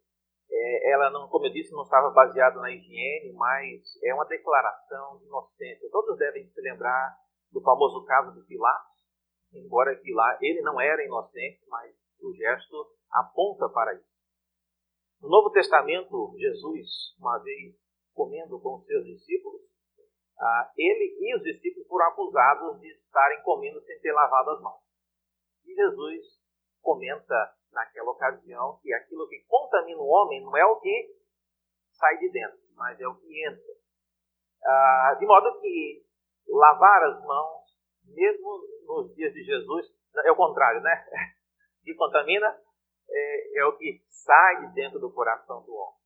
é, 0.50 0.92
ela 0.92 1.10
não, 1.10 1.28
como 1.28 1.46
eu 1.46 1.52
disse, 1.52 1.74
não 1.74 1.84
estava 1.84 2.10
baseada 2.12 2.60
na 2.62 2.72
higiene, 2.72 3.34
mas 3.34 3.82
é 4.04 4.14
uma 4.14 4.26
declaração 4.26 5.18
de 5.18 5.26
inocência. 5.26 5.90
Todos 5.92 6.18
devem 6.18 6.48
se 6.48 6.62
lembrar 6.62 7.18
do 7.52 7.62
famoso 7.62 8.06
caso 8.06 8.34
de 8.34 8.48
Pilatos, 8.48 8.96
embora 9.54 9.96
Pilatos, 9.98 10.42
ele 10.42 10.62
não 10.62 10.80
era 10.80 11.04
inocente, 11.04 11.62
mas 11.68 11.94
o 12.22 12.34
gesto 12.34 12.95
aponta 13.12 13.70
para 13.70 13.94
isso. 13.94 14.16
No 15.22 15.30
Novo 15.30 15.50
Testamento, 15.52 16.36
Jesus, 16.38 17.16
uma 17.20 17.40
vez 17.40 17.76
comendo 18.14 18.60
com 18.60 18.78
os 18.78 18.86
seus 18.86 19.06
discípulos, 19.06 19.62
ah, 20.40 20.72
ele 20.78 21.18
e 21.20 21.36
os 21.36 21.44
discípulos 21.44 21.88
foram 21.88 22.08
acusados 22.08 22.80
de 22.80 22.88
estarem 22.92 23.42
comendo 23.44 23.82
sem 23.82 24.00
ter 24.00 24.12
lavado 24.12 24.52
as 24.52 24.62
mãos. 24.62 24.82
E 25.66 25.74
Jesus 25.74 26.26
comenta 26.82 27.56
naquela 27.72 28.12
ocasião 28.12 28.80
que 28.82 28.94
aquilo 28.94 29.28
que 29.28 29.44
contamina 29.48 30.00
o 30.00 30.08
homem 30.08 30.44
não 30.44 30.56
é 30.56 30.66
o 30.66 30.80
que 30.80 31.16
sai 31.94 32.18
de 32.18 32.30
dentro, 32.30 32.60
mas 32.76 33.00
é 33.00 33.08
o 33.08 33.16
que 33.16 33.48
entra. 33.48 33.74
Ah, 34.64 35.16
de 35.20 35.26
modo 35.26 35.60
que 35.62 36.06
lavar 36.48 37.04
as 37.04 37.24
mãos, 37.24 37.64
mesmo 38.06 38.60
nos 38.86 39.16
dias 39.16 39.34
de 39.34 39.44
Jesus, 39.44 39.88
é 40.24 40.32
o 40.32 40.36
contrário, 40.36 40.82
né? 40.82 41.06
Que 41.84 41.94
contamina 41.94 42.48
é, 43.16 43.60
é 43.60 43.66
o 43.66 43.78
que 43.78 44.02
sai 44.10 44.68
de 44.68 44.74
dentro 44.74 45.00
do 45.00 45.12
coração 45.12 45.64
do 45.64 45.74
homem. 45.74 46.00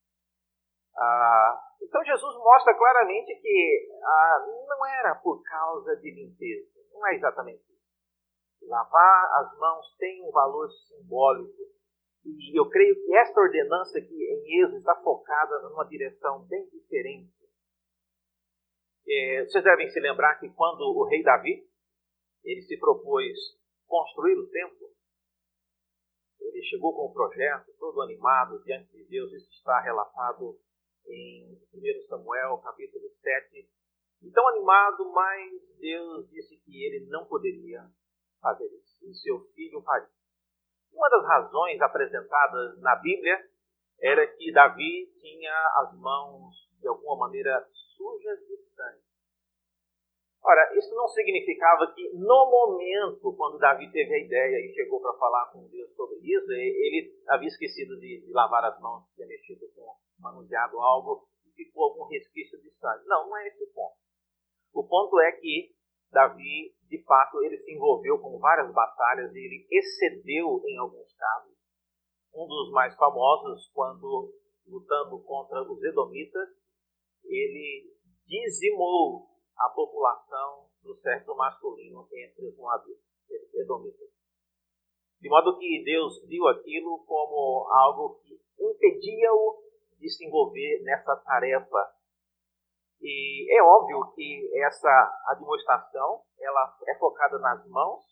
Ah, 0.98 1.62
então 1.82 2.04
Jesus 2.04 2.36
mostra 2.36 2.75
claramente 2.75 3.36
que 3.42 3.89
ah, 4.04 4.46
não 4.68 4.86
era 4.86 5.16
por 5.16 5.42
causa 5.44 5.96
de 5.98 6.12
limpeza, 6.12 6.70
não 6.94 7.08
é 7.08 7.16
exatamente 7.16 7.62
isso. 7.62 8.68
Lavar 8.68 9.32
as 9.39 9.58
mãos 9.58 9.96
tem 9.98 10.24
um 10.24 10.32
valor 10.32 10.70
simbólico. 10.70 11.70
E 12.25 12.60
eu 12.60 12.70
creio 12.70 12.94
que 12.96 13.16
esta 13.16 13.39
ordenança 13.39 13.98
aqui 13.98 14.13
em 14.13 14.62
Êxodo 14.62 14.80
está 14.80 14.96
focada 14.98 15.62
numa 15.62 15.86
direção 15.86 16.46
bem 16.48 16.68
diferente. 16.70 17.34
É, 19.08 19.46
vocês 19.46 19.63
devem 19.63 19.89
se 19.89 20.00
lembrar 20.00 20.36
que 20.36 20.50
quando 20.50 20.82
o 20.82 21.08
rei 21.08 21.24
Davi 21.24 21.66
ele 22.44 22.62
se 22.62 22.78
propôs 22.78 23.38
construir 23.88 24.38
o 24.38 24.50
templo, 24.50 24.89
ele 26.50 26.63
chegou 26.63 26.94
com 26.94 27.06
o 27.06 27.13
projeto 27.13 27.72
todo 27.79 28.01
animado 28.01 28.62
diante 28.63 28.91
de 28.91 29.06
Deus. 29.06 29.32
Isso 29.34 29.51
está 29.51 29.79
relatado 29.82 30.58
em 31.08 31.58
1 31.74 32.08
Samuel, 32.08 32.58
capítulo 32.58 33.10
7. 33.22 33.70
Então 34.24 34.48
animado, 34.50 35.12
mas 35.13 35.51
Deus 35.79 36.29
disse 36.29 36.58
que 36.58 36.84
ele 36.84 37.08
não 37.10 37.25
poderia 37.25 37.86
fazer 38.41 38.65
isso. 38.65 39.10
E 39.10 39.13
seu 39.13 39.39
filho 39.53 39.82
faria. 39.82 40.10
Uma 40.91 41.10
das 41.10 41.25
razões 41.25 41.79
apresentadas 41.82 42.79
na 42.82 42.96
Bíblia 42.96 43.38
era 44.01 44.25
que 44.27 44.51
Davi 44.51 45.08
tinha 45.22 45.53
as 45.77 45.98
mãos, 45.98 46.56
de 46.79 46.88
alguma 46.88 47.27
maneira, 47.27 47.68
sujas 47.96 48.39
de. 48.39 48.68
Ora, 50.50 50.65
isso 50.75 50.96
não 50.96 51.08
significava 51.08 51.94
que 51.94 52.10
no 52.13 52.50
momento, 52.50 53.36
quando 53.38 53.60
Davi 53.60 53.86
teve 53.91 54.15
a 54.15 54.18
ideia 54.18 54.65
e 54.65 54.74
chegou 54.74 55.00
para 55.00 55.13
falar 55.13 55.51
com 55.51 55.68
Deus 55.68 55.94
sobre 55.94 56.18
isso, 56.25 56.51
ele 56.51 57.13
havia 57.27 57.48
esquecido 57.48 58.00
de, 58.00 58.25
de 58.25 58.32
lavar 58.34 58.65
as 58.65 58.82
mãos, 58.82 59.06
ter 59.15 59.27
mexido 59.27 59.70
com 59.75 59.94
manuseado 60.18 60.79
algo 60.79 61.27
e 61.46 61.51
ficou 61.51 61.91
algum 61.91 62.06
resquício 62.06 62.60
de 62.63 62.72
sangue. 62.79 63.06
Não, 63.06 63.29
não 63.29 63.38
é 63.38 63.48
esse 63.48 63.63
o 63.63 63.68
ponto. 63.72 63.96
O 64.74 64.88
ponto 64.88 65.20
é 65.20 65.34
que 65.34 65.70
Davi, 66.12 66.74
de 66.89 67.03
fato, 67.03 67.44
ele 67.44 67.60
se 67.60 67.72
envolveu 67.72 68.18
com 68.18 68.39
várias 68.39 68.74
batalhas 68.74 69.32
e 69.36 69.38
ele 69.38 69.68
excedeu 69.70 70.63
em 70.65 70.79
alguns 70.79 71.13
casos. 71.13 71.53
Um 72.34 72.48
dos 72.48 72.72
mais 72.72 72.96
famosos, 72.96 73.70
quando 73.72 74.34
lutando 74.65 75.24
contra 75.24 75.62
os 75.62 75.84
Edomitas, 75.84 76.50
ele 77.24 77.94
dizimou 78.25 79.28
a 79.60 79.70
população 79.70 80.70
do 80.82 80.96
sexo 80.96 81.36
masculino 81.36 82.08
entre 82.12 82.48
os 82.48 82.58
moabitas. 82.58 83.10
De 85.20 85.30
modo 85.30 85.58
que 85.58 85.84
Deus 85.84 86.25
viu 86.28 86.48
aquilo 86.48 87.04
como 87.06 87.68
algo 87.72 88.22
que 88.24 88.39
impedia-o 88.58 89.62
de 90.00 90.10
se 90.10 90.25
envolver 90.25 90.82
nessa 90.84 91.16
tarefa. 91.18 91.94
E 93.01 93.58
é 93.58 93.62
óbvio 93.62 94.12
que 94.13 94.50
essa 94.63 95.22
administração 95.28 96.24
ela 96.39 96.78
é 96.88 96.96
focada 96.96 97.38
nas 97.39 97.68
mãos, 97.68 98.04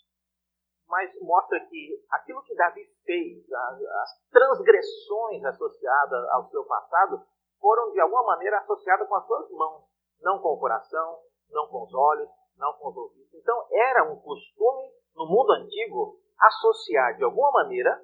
mas 0.88 1.10
mostra 1.22 1.60
que 1.68 2.06
aquilo 2.12 2.44
que 2.44 2.56
Davi 2.56 2.86
fez, 3.06 3.52
as 3.52 4.30
transgressões 4.30 5.44
associadas 5.46 6.30
ao 6.32 6.50
seu 6.50 6.66
passado, 6.66 7.26
foram 7.60 7.92
de 7.92 8.00
alguma 8.00 8.24
maneira 8.24 8.60
associadas 8.60 9.08
com 9.08 9.16
as 9.16 9.26
suas 9.26 9.50
mãos, 9.52 9.84
não 10.22 10.40
com 10.40 10.50
o 10.50 10.60
coração, 10.60 11.20
não 11.50 11.68
com 11.68 11.84
os 11.84 11.94
olhos, 11.94 12.30
não 12.58 12.74
com 12.74 12.90
os 12.90 12.98
ouvidos. 12.98 13.34
Então 13.34 13.68
era 13.72 14.12
um 14.12 14.20
costume 14.20 14.92
no 15.16 15.26
mundo 15.26 15.52
antigo 15.54 16.20
associar 16.40 17.18
de 17.18 17.24
alguma 17.24 17.52
maneira 17.52 18.02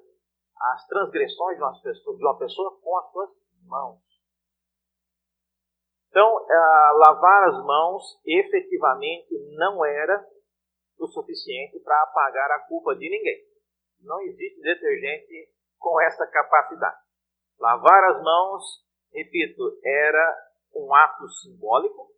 as 0.56 0.86
transgressões 0.86 1.56
de 1.56 1.62
uma 1.62 1.80
pessoa, 1.80 2.16
de 2.16 2.24
uma 2.24 2.38
pessoa 2.38 2.80
com 2.80 2.96
as 2.96 3.10
suas 3.12 3.30
mãos. 3.66 4.00
Então, 6.08 6.46
lavar 6.98 7.48
as 7.48 7.64
mãos 7.64 8.20
efetivamente 8.24 9.36
não 9.56 9.84
era 9.84 10.24
o 10.96 11.08
suficiente 11.08 11.80
para 11.80 12.02
apagar 12.04 12.50
a 12.52 12.60
culpa 12.68 12.94
de 12.94 13.10
ninguém. 13.10 13.44
Não 14.00 14.20
existe 14.20 14.60
detergente 14.60 15.52
com 15.76 16.00
essa 16.00 16.24
capacidade. 16.28 16.98
Lavar 17.58 18.04
as 18.10 18.22
mãos, 18.22 18.62
repito, 19.12 19.76
era 19.84 20.36
um 20.76 20.94
ato 20.94 21.28
simbólico, 21.42 22.13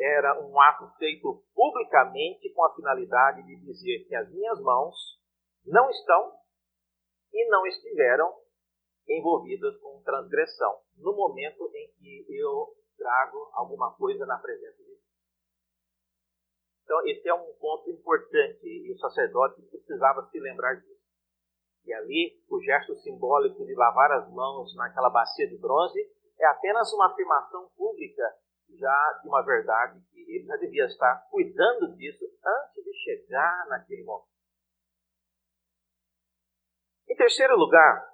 era 0.00 0.40
um 0.40 0.58
ato 0.58 0.90
feito 0.96 1.44
publicamente 1.54 2.50
com 2.54 2.64
a 2.64 2.74
finalidade 2.74 3.42
de 3.44 3.56
dizer 3.60 4.06
que 4.08 4.14
as 4.14 4.30
minhas 4.32 4.58
mãos 4.60 4.96
não 5.66 5.90
estão 5.90 6.32
e 7.32 7.48
não 7.48 7.66
estiveram 7.66 8.34
envolvidas 9.06 9.76
com 9.78 10.02
transgressão, 10.02 10.80
no 10.96 11.14
momento 11.14 11.70
em 11.74 11.92
que 11.98 12.26
eu 12.30 12.74
trago 12.96 13.50
alguma 13.52 13.94
coisa 13.96 14.24
na 14.24 14.38
presença 14.38 14.78
de 14.78 14.84
Deus. 14.84 15.00
Então, 16.84 17.06
esse 17.06 17.28
é 17.28 17.34
um 17.34 17.52
ponto 17.54 17.90
importante 17.90 18.66
e 18.66 18.92
o 18.92 18.98
sacerdote 18.98 19.62
precisava 19.62 20.28
se 20.30 20.40
lembrar 20.40 20.74
disso. 20.74 21.00
E 21.84 21.92
ali, 21.92 22.42
o 22.48 22.60
gesto 22.62 22.94
simbólico 22.96 23.64
de 23.64 23.74
lavar 23.74 24.12
as 24.12 24.30
mãos 24.32 24.74
naquela 24.76 25.10
bacia 25.10 25.48
de 25.48 25.58
bronze 25.58 26.00
é 26.38 26.46
apenas 26.46 26.92
uma 26.92 27.06
afirmação 27.06 27.68
pública 27.76 28.22
já 28.78 29.20
de 29.22 29.28
uma 29.28 29.42
verdade 29.42 30.00
que 30.10 30.20
ele 30.20 30.46
já 30.46 30.56
devia 30.56 30.86
estar 30.86 31.26
cuidando 31.30 31.94
disso 31.96 32.24
antes 32.44 32.84
de 32.84 32.92
chegar 33.04 33.66
naquele 33.68 34.04
momento. 34.04 34.28
Em 37.08 37.16
terceiro 37.16 37.56
lugar, 37.56 38.10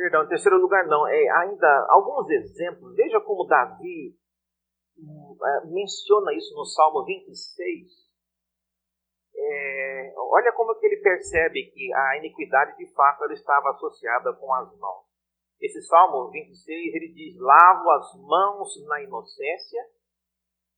Perdão, 0.00 0.24
em 0.24 0.28
terceiro 0.28 0.56
lugar 0.56 0.86
não. 0.86 1.06
É 1.06 1.28
ainda 1.28 1.86
alguns 1.90 2.26
exemplos. 2.30 2.96
Veja 2.96 3.20
como 3.20 3.44
Davi 3.44 4.16
hum, 4.96 5.36
é, 5.44 5.66
menciona 5.66 6.32
isso 6.32 6.54
no 6.54 6.64
Salmo 6.64 7.04
26. 7.04 8.08
É, 9.36 10.14
olha 10.16 10.54
como 10.54 10.74
que 10.80 10.86
ele 10.86 11.02
percebe 11.02 11.70
que 11.70 11.92
a 11.92 12.16
iniquidade 12.16 12.78
de 12.78 12.90
fato 12.94 13.24
ela 13.24 13.34
estava 13.34 13.72
associada 13.72 14.32
com 14.32 14.54
as 14.54 14.74
mãos. 14.78 15.09
Esse 15.60 15.82
Salmo 15.82 16.30
26 16.30 16.94
ele 16.94 17.12
diz: 17.12 17.38
Lavo 17.38 17.90
as 17.90 18.14
mãos 18.14 18.68
na 18.86 19.02
inocência 19.02 19.86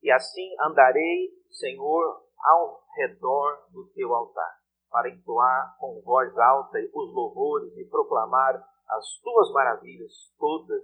e 0.03 0.11
assim 0.11 0.55
andarei, 0.61 1.31
Senhor, 1.51 2.23
ao 2.45 2.83
redor 2.97 3.69
do 3.71 3.89
teu 3.95 4.13
altar, 4.13 4.59
para 4.91 5.09
entoar 5.09 5.77
com 5.79 6.01
voz 6.03 6.37
alta 6.37 6.79
os 6.93 7.15
louvores 7.15 7.77
e 7.77 7.85
proclamar 7.85 8.57
as 8.89 9.21
tuas 9.23 9.53
maravilhas 9.53 10.13
todas. 10.37 10.83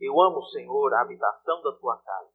Eu 0.00 0.20
amo, 0.20 0.42
Senhor, 0.46 0.92
a 0.94 1.02
habitação 1.02 1.62
da 1.62 1.72
tua 1.78 1.96
casa 2.02 2.32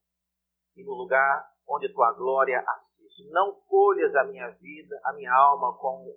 e 0.78 0.84
no 0.84 0.94
lugar 0.94 1.52
onde 1.68 1.94
tua 1.94 2.14
glória 2.14 2.60
assiste. 2.60 3.30
Não 3.32 3.54
colhas 3.68 4.16
a 4.16 4.24
minha 4.24 4.50
vida, 4.52 5.00
a 5.04 5.14
minha 5.14 5.34
alma 5.34 5.78
com 5.78 6.16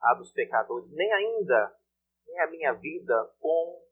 a 0.00 0.14
dos 0.14 0.30
pecadores, 0.32 0.90
nem 0.92 1.12
ainda 1.12 1.74
nem 2.26 2.40
a 2.40 2.50
minha 2.50 2.72
vida 2.74 3.34
com 3.40 3.85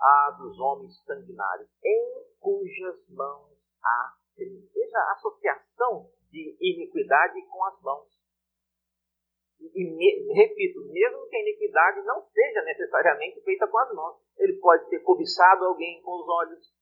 a 0.00 0.30
dos 0.38 0.58
homens 0.58 1.02
sanguinários, 1.04 1.68
em 1.84 2.24
cujas 2.38 3.08
mãos 3.08 3.58
há 3.82 4.14
crime. 4.34 4.68
Veja 4.72 4.98
a 4.98 5.12
associação 5.12 6.10
de 6.30 6.56
iniquidade 6.60 7.42
com 7.46 7.64
as 7.64 7.80
mãos. 7.82 8.08
E, 9.60 9.84
me, 9.84 10.32
repito, 10.34 10.80
mesmo 10.92 11.28
que 11.28 11.36
a 11.36 11.40
iniquidade 11.40 12.02
não 12.02 12.22
seja 12.22 12.62
necessariamente 12.62 13.40
feita 13.42 13.66
com 13.66 13.78
as 13.78 13.92
mãos, 13.92 14.16
ele 14.38 14.54
pode 14.60 14.88
ter 14.88 15.00
cobiçado 15.00 15.64
alguém 15.64 16.00
com 16.02 16.12
os 16.12 16.28
olhos, 16.28 16.72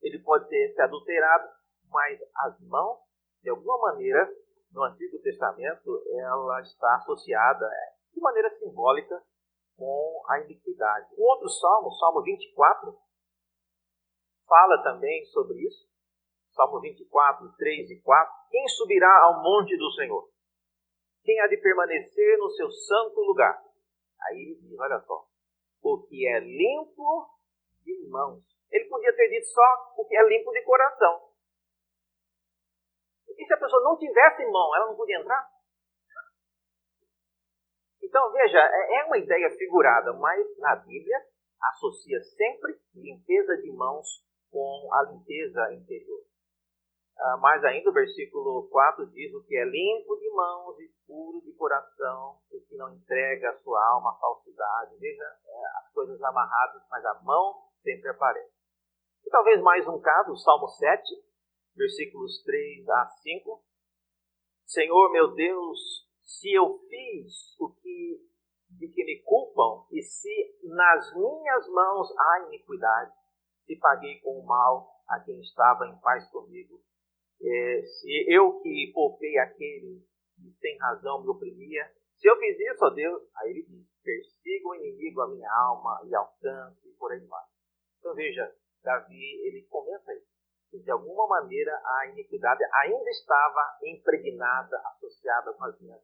ele 0.00 0.18
pode 0.20 0.48
ter 0.48 0.72
se 0.72 0.80
adulterado, 0.80 1.48
mas 1.90 2.18
as 2.44 2.60
mãos, 2.60 2.98
de 3.42 3.50
alguma 3.50 3.78
maneira, 3.92 4.30
no 4.72 4.84
Antigo 4.84 5.18
Testamento, 5.20 6.02
ela 6.18 6.60
está 6.62 6.96
associada 6.96 7.66
é, 7.66 8.14
de 8.14 8.20
maneira 8.20 8.50
simbólica 8.58 9.22
com 9.78 10.22
a 10.28 10.40
iniquidade. 10.40 11.14
Um 11.16 11.22
outro 11.22 11.48
salmo, 11.48 11.92
Salmo 11.92 12.20
24, 12.22 12.98
fala 14.46 14.82
também 14.82 15.24
sobre 15.26 15.56
isso. 15.64 15.86
Salmo 16.52 16.80
24, 16.80 17.54
3 17.56 17.90
e 17.90 18.02
4. 18.02 18.34
Quem 18.50 18.68
subirá 18.68 19.08
ao 19.22 19.40
monte 19.40 19.76
do 19.78 19.90
Senhor? 19.92 20.28
Quem 21.22 21.40
há 21.40 21.46
de 21.46 21.56
permanecer 21.58 22.38
no 22.38 22.50
seu 22.50 22.68
santo 22.70 23.20
lugar? 23.20 23.62
Aí 24.22 24.58
diz, 24.60 24.78
olha 24.80 24.98
só, 25.00 25.24
o 25.82 26.02
que 26.02 26.26
é 26.26 26.40
limpo 26.40 27.30
de 27.84 28.08
mãos. 28.10 28.42
Ele 28.70 28.86
podia 28.86 29.14
ter 29.14 29.28
dito 29.28 29.46
só 29.46 29.94
o 29.96 30.04
que 30.04 30.16
é 30.16 30.28
limpo 30.28 30.50
de 30.50 30.62
coração. 30.64 31.28
E 33.28 33.46
se 33.46 33.54
a 33.54 33.58
pessoa 33.58 33.84
não 33.84 33.96
tivesse 33.96 34.44
mão, 34.46 34.74
ela 34.74 34.86
não 34.86 34.96
podia 34.96 35.20
entrar? 35.20 35.57
Então, 38.02 38.32
veja, 38.32 38.58
é, 38.58 39.00
é 39.00 39.04
uma 39.04 39.18
ideia 39.18 39.50
figurada, 39.50 40.12
mas 40.14 40.46
na 40.58 40.76
Bíblia 40.76 41.18
associa 41.60 42.20
sempre 42.20 42.78
limpeza 42.94 43.56
de 43.58 43.70
mãos 43.72 44.06
com 44.50 44.88
a 44.92 45.02
limpeza 45.10 45.72
interior. 45.74 46.22
Ah, 47.20 47.36
mais 47.38 47.64
ainda, 47.64 47.90
o 47.90 47.92
versículo 47.92 48.68
4 48.70 49.06
diz: 49.06 49.34
O 49.34 49.42
que 49.44 49.56
é 49.56 49.64
limpo 49.64 50.16
de 50.16 50.30
mãos 50.30 50.78
e 50.78 50.88
puro 51.04 51.40
de 51.42 51.52
coração, 51.54 52.38
o 52.50 52.60
que 52.60 52.76
não 52.76 52.94
entrega 52.94 53.50
a 53.50 53.58
sua 53.58 53.84
alma 53.88 54.12
à 54.12 54.20
falsidade. 54.20 54.96
Veja, 54.98 55.24
é, 55.24 55.78
as 55.78 55.92
coisas 55.92 56.22
amarradas, 56.22 56.82
mas 56.88 57.04
a 57.04 57.20
mão 57.24 57.60
sempre 57.82 58.08
aparece. 58.10 58.52
E 59.26 59.30
talvez 59.30 59.60
mais 59.60 59.86
um 59.88 60.00
caso, 60.00 60.30
o 60.30 60.36
Salmo 60.36 60.68
7, 60.68 61.02
versículos 61.74 62.40
3 62.44 62.88
a 62.88 63.06
5. 63.06 63.64
Senhor 64.64 65.10
meu 65.10 65.34
Deus, 65.34 66.07
se 66.28 66.52
eu 66.52 66.78
fiz 66.90 67.58
o 67.58 67.70
que 67.70 68.20
de 68.68 68.86
que 68.88 69.02
me 69.02 69.22
culpam 69.22 69.86
e 69.90 70.02
se 70.02 70.60
nas 70.62 71.10
minhas 71.16 71.66
mãos 71.70 72.14
há 72.18 72.46
iniquidade, 72.48 73.12
se 73.64 73.74
paguei 73.76 74.20
com 74.20 74.38
o 74.38 74.46
mal 74.46 74.92
a 75.08 75.20
quem 75.20 75.40
estava 75.40 75.86
em 75.86 75.98
paz 76.00 76.30
comigo, 76.30 76.78
é, 77.40 77.82
se 77.82 78.26
eu 78.28 78.60
que 78.60 78.92
poupei 78.92 79.38
aquele 79.38 80.06
que 80.36 80.52
sem 80.60 80.76
razão 80.78 81.22
me 81.22 81.30
oprimia, 81.30 81.90
se 82.18 82.28
eu 82.28 82.36
fiz 82.36 82.60
isso, 82.60 82.84
ó 82.84 82.90
Deus, 82.90 83.22
aí 83.38 83.50
ele 83.50 83.62
diz, 83.62 83.86
persiga 84.02 84.68
o 84.68 84.74
inimigo 84.74 85.22
a 85.22 85.28
minha 85.28 85.50
alma 85.50 86.02
e 86.04 86.14
alcance 86.14 86.86
e 86.86 86.92
por 86.98 87.10
aí 87.10 87.24
vai. 87.24 87.44
Então 87.98 88.14
veja, 88.14 88.54
Davi, 88.82 89.46
ele 89.46 89.66
começa 89.70 90.12
isso. 90.14 90.28
De 90.84 90.90
alguma 90.90 91.26
maneira 91.26 91.72
a 91.72 92.08
iniquidade 92.08 92.62
ainda 92.84 93.10
estava 93.10 93.78
impregnada, 93.82 94.76
associada 94.88 95.54
com 95.54 95.64
as 95.64 95.80
minhas 95.80 96.02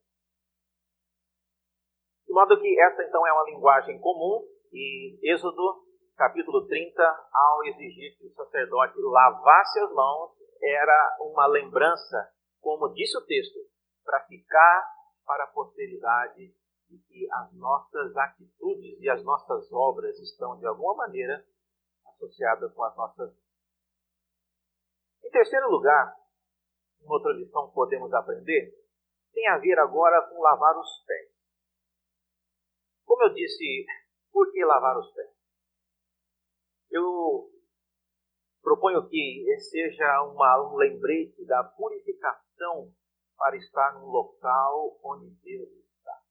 de 2.35 2.41
modo 2.41 2.61
que 2.61 2.81
essa 2.81 3.01
então 3.05 3.25
é 3.25 3.33
uma 3.33 3.45
linguagem 3.45 3.97
comum 4.01 4.45
e 4.73 5.21
Êxodo 5.23 5.85
capítulo 6.17 6.67
30, 6.67 7.01
ao 7.33 7.65
exigir 7.65 8.19
que 8.19 8.27
o 8.27 8.35
sacerdote 8.35 9.01
lavasse 9.01 9.79
as 9.79 9.93
mãos, 9.93 10.33
era 10.61 11.17
uma 11.21 11.47
lembrança, 11.47 12.29
como 12.61 12.93
disse 12.93 13.17
o 13.17 13.25
texto, 13.25 13.61
para 14.05 14.25
ficar 14.25 14.85
para 15.25 15.45
a 15.45 15.47
posteridade 15.47 16.53
de 16.89 16.99
que 17.07 17.29
as 17.31 17.53
nossas 17.53 18.17
atitudes 18.17 19.01
e 19.01 19.09
as 19.09 19.23
nossas 19.23 19.73
obras 19.73 20.19
estão 20.19 20.59
de 20.59 20.67
alguma 20.67 21.07
maneira 21.07 21.41
associadas 22.05 22.75
com 22.75 22.83
as 22.83 22.97
nossas. 22.97 23.33
Em 25.23 25.31
terceiro 25.31 25.71
lugar, 25.71 26.17
uma 27.01 27.15
outra 27.15 27.33
lição 27.33 27.69
que 27.69 27.75
podemos 27.75 28.13
aprender 28.13 28.75
tem 29.33 29.47
a 29.47 29.59
ver 29.59 29.79
agora 29.79 30.21
com 30.23 30.41
lavar 30.41 30.77
os 30.77 31.05
pés. 31.07 31.34
Como 33.15 33.27
eu 33.27 33.33
disse, 33.33 33.87
por 34.33 34.51
que 34.51 34.65
lavar 34.65 34.99
os 34.99 35.09
pés? 35.13 35.31
Eu 36.91 37.49
proponho 38.61 39.09
que 39.09 39.57
seja 39.71 40.25
uma, 40.25 40.69
um 40.69 40.75
lembrete 40.75 41.47
da 41.47 41.63
purificação 41.63 42.93
para 43.39 43.57
estar 43.57 43.95
num 44.01 44.07
local 44.07 44.99
onde 45.05 45.31
Deus 45.45 45.69
está. 45.69 46.23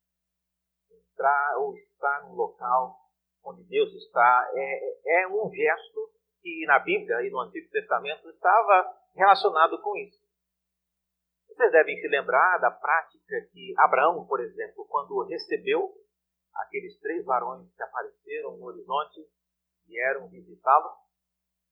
Entrar 0.92 1.58
ou 1.60 1.74
estar 1.78 2.28
num 2.28 2.36
local 2.36 3.00
onde 3.46 3.64
Deus 3.64 3.94
está 3.94 4.52
é, 4.54 5.22
é 5.22 5.28
um 5.30 5.50
gesto 5.50 6.12
que 6.42 6.66
na 6.68 6.80
Bíblia 6.80 7.26
e 7.26 7.30
no 7.30 7.40
Antigo 7.40 7.72
Testamento 7.72 8.30
estava 8.30 8.94
relacionado 9.16 9.82
com 9.82 9.96
isso. 9.96 10.22
Vocês 11.48 11.72
devem 11.72 11.96
se 12.02 12.10
lembrar 12.10 12.58
da 12.58 12.72
prática 12.72 13.40
que 13.54 13.74
Abraão, 13.78 14.28
por 14.28 14.42
exemplo, 14.42 14.86
quando 14.90 15.26
recebeu 15.30 16.03
aqueles 16.56 17.00
três 17.00 17.26
varões 17.26 17.72
que 17.76 17.84
apareceram 17.84 18.58
no 18.58 18.66
horizonte 18.66 19.28
vieram 19.86 20.28
visitá-lo. 20.28 20.90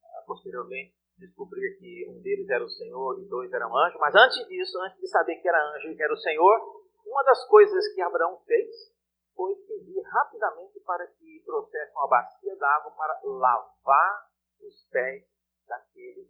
Ah, 0.03 0.23
posteriormente, 0.25 0.95
descobrir 1.17 1.77
que 1.77 2.07
um 2.09 2.21
deles 2.21 2.49
era 2.49 2.63
o 2.63 2.69
Senhor 2.69 3.19
e 3.19 3.27
dois 3.27 3.51
eram 3.53 3.75
anjos. 3.77 3.99
Mas 3.99 4.15
antes 4.15 4.47
disso, 4.47 4.79
antes 4.81 4.99
de 4.99 5.07
saber 5.07 5.35
que 5.37 5.47
era 5.47 5.75
anjo 5.75 5.89
e 5.89 5.95
que 5.95 6.03
era 6.03 6.13
o 6.13 6.17
Senhor, 6.17 6.83
uma 7.05 7.23
das 7.23 7.45
coisas 7.47 7.93
que 7.93 8.01
Abraão 8.01 8.39
fez 8.45 8.91
foi 9.35 9.55
pedir 9.55 10.01
rapidamente 10.01 10.79
para 10.81 11.07
que 11.07 11.41
trouxesse 11.45 11.91
uma 11.93 12.07
bacia 12.07 12.55
d'água 12.55 12.91
para 12.91 13.19
lavar 13.23 14.29
os 14.61 14.83
pés 14.89 15.23
daqueles 15.67 16.27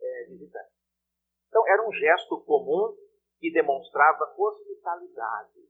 é, 0.00 0.24
visitantes. 0.28 0.78
Então, 1.48 1.66
era 1.68 1.86
um 1.86 1.92
gesto 1.92 2.40
comum 2.44 2.96
que 3.38 3.52
demonstrava 3.52 4.34
hospitalidade 4.36 5.67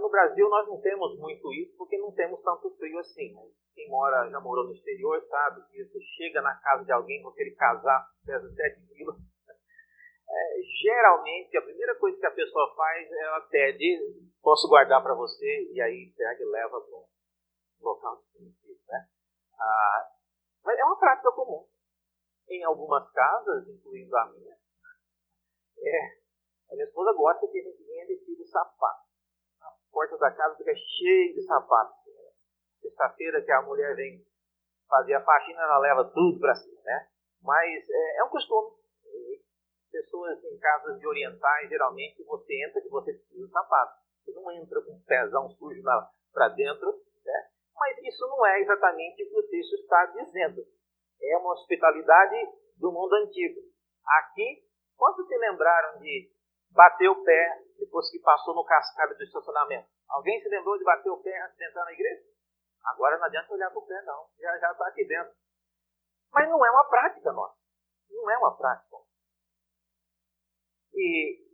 no 0.00 0.08
Brasil 0.08 0.48
nós 0.48 0.66
não 0.66 0.80
temos 0.80 1.18
muito 1.18 1.52
isso 1.52 1.76
porque 1.76 1.98
não 1.98 2.12
temos 2.12 2.42
tanto 2.42 2.70
frio 2.76 2.98
assim. 2.98 3.34
Né? 3.34 3.42
Quem 3.74 3.88
mora, 3.88 4.28
já 4.30 4.40
morou 4.40 4.64
no 4.64 4.72
exterior 4.72 5.22
sabe 5.28 5.62
que 5.68 5.84
você 5.84 6.00
chega 6.16 6.40
na 6.40 6.54
casa 6.56 6.84
de 6.84 6.92
alguém 6.92 7.22
com 7.22 7.28
aquele 7.28 7.52
casaco 7.52 8.10
que 8.14 8.26
pesa 8.26 8.48
7 8.54 8.86
quilos. 8.88 9.16
É, 10.28 10.60
geralmente 10.82 11.56
a 11.56 11.62
primeira 11.62 11.94
coisa 12.00 12.18
que 12.18 12.26
a 12.26 12.32
pessoa 12.32 12.74
faz 12.74 13.08
é 13.12 13.22
ela 13.22 13.40
pede, 13.42 13.96
posso 14.42 14.68
guardar 14.68 15.00
para 15.00 15.14
você, 15.14 15.70
e 15.72 15.80
aí 15.80 16.12
pega 16.16 16.42
e 16.42 16.46
leva 16.46 16.80
para 16.80 16.96
um 16.96 17.06
local 17.80 18.16
desconhecido. 18.16 18.80
Né? 18.88 19.08
Ah, 19.56 20.10
mas 20.64 20.76
é 20.80 20.84
uma 20.84 20.98
prática 20.98 21.30
comum. 21.30 21.64
Em 22.48 22.64
algumas 22.64 23.08
casas, 23.12 23.68
incluindo 23.68 24.16
a 24.16 24.26
minha, 24.32 24.56
é, 25.78 26.18
a 26.70 26.74
minha 26.74 26.86
esposa 26.86 27.12
gosta 27.12 27.46
que 27.46 27.60
a 27.60 27.62
gente 27.62 27.84
venha 27.84 28.06
vestido 28.08 28.44
sapato 28.46 29.05
porta 29.90 30.16
da 30.18 30.30
casa 30.30 30.56
fica 30.56 30.74
cheia 30.74 31.34
de 31.34 31.42
sapatos. 31.42 31.96
Sexta-feira 32.80 33.42
que 33.42 33.52
a 33.52 33.62
mulher 33.62 33.96
vem 33.96 34.24
fazer 34.88 35.14
a 35.14 35.24
faxina, 35.24 35.62
ela 35.62 35.78
leva 35.78 36.04
tudo 36.04 36.38
para 36.38 36.54
cima, 36.54 36.80
né? 36.84 37.08
Mas 37.42 37.88
é, 37.88 38.18
é, 38.18 38.24
um 38.24 38.28
costume. 38.28 38.76
Pessoas 39.90 40.44
em 40.44 40.58
casas 40.58 40.98
de 40.98 41.06
orientais, 41.06 41.68
geralmente, 41.68 42.22
você 42.24 42.64
entra 42.64 42.80
e 42.84 42.88
você 42.88 43.14
tira 43.14 43.46
o 43.46 43.48
sapato. 43.48 43.98
Você 44.22 44.32
não 44.32 44.50
entra 44.52 44.82
com 44.82 44.92
um 44.92 45.02
pezão 45.04 45.48
sujo 45.50 45.82
para 46.32 46.48
dentro, 46.48 46.92
né? 47.24 47.48
Mas 47.74 47.98
isso 48.04 48.26
não 48.26 48.44
é 48.46 48.60
exatamente 48.60 49.22
o 49.22 49.28
que 49.28 49.38
o 49.38 49.48
texto 49.48 49.74
está 49.74 50.06
dizendo. 50.06 50.66
É 51.22 51.36
uma 51.38 51.52
hospitalidade 51.52 52.36
do 52.76 52.92
mundo 52.92 53.14
antigo. 53.14 53.60
Aqui, 54.06 54.64
quantos 54.96 55.26
se 55.26 55.36
lembraram 55.38 55.98
de 56.00 56.30
bater 56.70 57.08
o 57.08 57.22
pé 57.24 57.65
depois 57.78 58.10
que 58.10 58.18
passou 58.20 58.54
no 58.54 58.64
cascalho 58.64 59.16
do 59.16 59.22
estacionamento. 59.22 59.88
Alguém 60.08 60.40
se 60.40 60.48
lembrou 60.48 60.78
de 60.78 60.84
bater 60.84 61.10
o 61.10 61.22
pé 61.22 61.42
antes 61.44 61.56
de 61.56 61.66
entrar 61.66 61.84
na 61.84 61.92
igreja? 61.92 62.24
Agora 62.84 63.18
não 63.18 63.24
adianta 63.24 63.52
olhar 63.52 63.70
para 63.70 63.78
o 63.78 63.86
pé, 63.86 64.02
não. 64.02 64.28
Já 64.38 64.58
já 64.58 64.72
está 64.72 64.88
aqui 64.88 65.04
dentro. 65.04 65.34
Mas 66.32 66.48
não 66.48 66.64
é 66.64 66.70
uma 66.70 66.84
prática 66.88 67.32
nossa. 67.32 67.56
Não 68.10 68.30
é 68.30 68.38
uma 68.38 68.56
prática. 68.56 68.96
E 70.94 71.46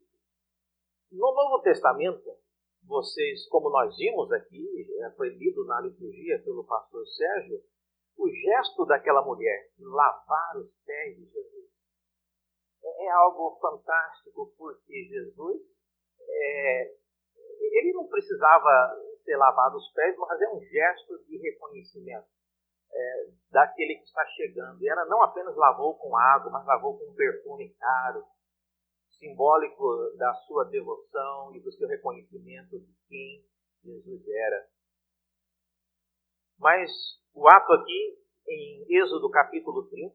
no 1.10 1.32
Novo 1.34 1.62
Testamento, 1.62 2.38
vocês, 2.84 3.48
como 3.48 3.70
nós 3.70 3.96
vimos 3.96 4.30
aqui, 4.32 4.86
é, 5.02 5.10
foi 5.12 5.30
lido 5.30 5.64
na 5.66 5.80
liturgia 5.80 6.42
pelo 6.42 6.64
pastor 6.64 7.06
Sérgio, 7.06 7.62
o 8.16 8.28
gesto 8.28 8.84
daquela 8.86 9.22
mulher, 9.24 9.70
lavar 9.78 10.56
os 10.56 10.70
pés 10.84 11.16
de 11.16 11.24
Jesus, 11.24 11.70
é, 12.82 13.06
é 13.06 13.10
algo 13.10 13.58
fantástico, 13.60 14.52
porque 14.56 15.04
Jesus, 15.04 15.62
é, 16.28 16.94
ele 17.78 17.92
não 17.92 18.06
precisava 18.08 18.96
ser 19.24 19.36
lavado 19.36 19.76
os 19.76 19.92
pés, 19.92 20.16
mas 20.18 20.40
é 20.40 20.48
um 20.48 20.60
gesto 20.60 21.24
de 21.26 21.38
reconhecimento 21.38 22.26
é, 22.92 23.26
daquele 23.50 23.96
que 23.96 24.04
está 24.04 24.24
chegando. 24.26 24.82
E 24.82 24.88
ela 24.88 25.04
não 25.06 25.22
apenas 25.22 25.56
lavou 25.56 25.96
com 25.96 26.16
água, 26.16 26.50
mas 26.50 26.66
lavou 26.66 26.98
com 26.98 27.10
um 27.10 27.14
perfume 27.14 27.74
caro, 27.74 28.24
simbólico 29.18 30.16
da 30.16 30.34
sua 30.46 30.64
devoção 30.64 31.54
e 31.54 31.60
do 31.60 31.72
seu 31.72 31.88
reconhecimento 31.88 32.78
de 32.78 32.94
quem 33.08 33.44
Jesus 33.84 34.28
era. 34.28 34.66
Mas 36.58 36.90
o 37.34 37.48
ato 37.48 37.72
aqui, 37.72 38.18
em 38.48 38.86
Êxodo 38.88 39.30
capítulo 39.30 39.88
30, 39.88 40.14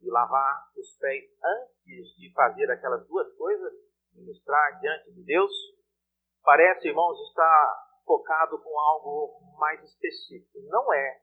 de 0.00 0.10
lavar 0.10 0.70
os 0.76 0.96
pés 0.98 1.24
antes 1.44 2.16
de 2.16 2.32
fazer 2.32 2.70
aquelas 2.70 3.06
duas 3.06 3.32
coisas, 3.36 3.72
ministrar 4.14 4.80
diante 4.80 5.12
de 5.12 5.24
Deus, 5.24 5.52
parece, 6.42 6.88
irmãos, 6.88 7.18
estar 7.28 7.92
focado 8.04 8.58
com 8.60 8.78
algo 8.78 9.40
mais 9.58 9.82
específico. 9.82 10.60
Não 10.68 10.92
é 10.92 11.22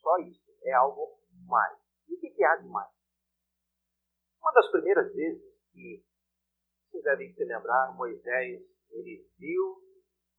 só 0.00 0.18
isso, 0.18 0.50
é 0.64 0.72
algo 0.72 1.18
mais. 1.46 1.78
E 2.08 2.14
o 2.14 2.20
que, 2.20 2.44
há 2.44 2.56
de 2.56 2.68
mais? 2.68 2.92
Uma 4.40 4.52
das 4.52 4.70
primeiras 4.70 5.12
vezes 5.14 5.42
que 5.72 6.04
vocês 6.90 7.02
devem 7.04 7.32
se 7.32 7.44
lembrar, 7.44 7.94
Moisés, 7.96 8.62
ele 8.90 9.28
viu 9.38 9.82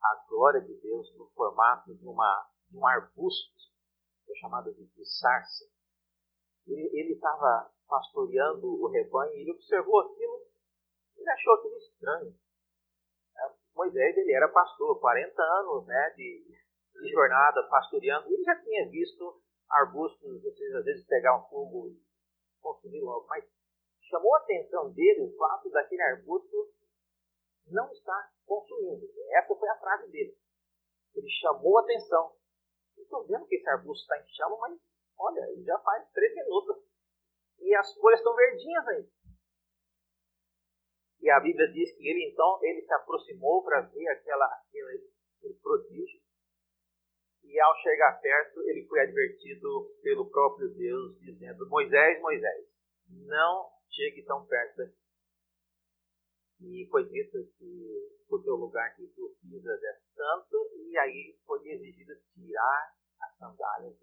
a 0.02 0.26
glória 0.30 0.62
de 0.62 0.74
Deus 0.80 1.14
no 1.18 1.28
formato 1.32 1.94
de, 1.96 2.08
uma, 2.08 2.50
de 2.70 2.78
um 2.78 2.86
arbusto, 2.86 3.52
que 4.26 4.32
é 4.32 4.36
chamado 4.36 4.74
de, 4.74 4.86
de 4.86 5.06
sarça. 5.20 5.66
Ele 6.68 7.14
estava 7.14 7.72
pastoreando 7.88 8.68
o 8.68 8.88
rebanho 8.88 9.34
e 9.34 9.42
ele 9.42 9.52
observou 9.52 10.00
aquilo, 10.00 10.45
ele 11.26 11.32
achou 11.32 11.54
aquilo 11.56 11.78
estranho. 11.78 12.36
É, 13.38 13.54
Moisés 13.76 14.18
ele 14.18 14.32
era 14.32 14.48
pastor, 14.48 15.00
40 15.00 15.42
anos 15.42 15.88
né, 15.88 16.14
de, 16.16 16.46
de 17.02 17.12
jornada 17.12 17.64
pastoreando, 17.64 18.32
ele 18.32 18.44
já 18.44 18.56
tinha 18.62 18.88
visto 18.90 19.42
arbustos, 19.70 20.44
vocês 20.44 20.76
às 20.76 20.86
vezes 20.86 21.06
pegar 21.08 21.38
um 21.38 21.50
fogo 21.50 21.90
e 21.90 22.00
consumir 22.62 23.02
logo, 23.02 23.26
mas 23.28 23.44
chamou 24.04 24.36
a 24.36 24.40
atenção 24.40 24.92
dele 24.94 25.22
o 25.22 25.36
fato 25.36 25.70
daquele 25.72 26.02
arbusto 26.04 26.72
não 27.68 27.92
estar 27.92 28.32
consumindo. 28.46 29.08
Essa 29.32 29.56
foi 29.56 29.70
a 29.70 29.80
frase 29.80 30.12
dele. 30.12 30.38
Ele 31.16 31.30
chamou 31.42 31.80
a 31.80 31.82
atenção. 31.82 32.36
Estou 32.96 33.26
vendo 33.26 33.48
que 33.48 33.56
esse 33.56 33.68
arbusto 33.70 34.04
está 34.04 34.20
em 34.20 34.28
chama, 34.36 34.58
mas 34.58 34.80
olha, 35.18 35.64
já 35.64 35.80
faz 35.80 36.08
três 36.12 36.36
minutos. 36.36 36.78
E 37.60 37.76
as 37.76 37.92
folhas 37.96 38.20
estão 38.20 38.36
verdinhas 38.36 38.88
aí. 38.90 39.10
E 41.26 41.30
a 41.32 41.40
Bíblia 41.40 41.68
diz 41.72 41.92
que 41.98 42.08
ele 42.08 42.30
então 42.30 42.60
ele 42.62 42.84
se 42.84 42.94
aproximou 42.94 43.64
para 43.64 43.82
ver 43.82 44.08
aquela, 44.10 44.46
aquele, 44.46 45.10
aquele 45.40 45.56
prodígio. 45.56 46.22
E 47.44 47.60
ao 47.60 47.76
chegar 47.78 48.22
perto, 48.22 48.62
ele 48.70 48.86
foi 48.86 49.00
advertido 49.00 49.92
pelo 50.04 50.30
próprio 50.30 50.70
Deus, 50.76 51.20
dizendo: 51.20 51.68
Moisés, 51.68 52.22
Moisés, 52.22 52.68
não 53.10 53.72
chegue 53.90 54.24
tão 54.24 54.46
perto 54.46 54.78
daqui. 54.78 54.94
E 56.62 56.88
foi 56.92 57.10
dito 57.10 57.44
que 57.58 58.08
o 58.30 58.40
teu 58.44 58.54
lugar 58.54 58.96
que 58.96 59.08
tu 59.08 59.36
pisas 59.42 59.84
é 59.84 59.94
santo, 60.14 60.70
e 60.76 60.96
aí 60.96 61.40
foi 61.44 61.68
exigido 61.70 62.14
tirar 62.36 62.94
as 63.20 63.36
sandálias. 63.40 63.96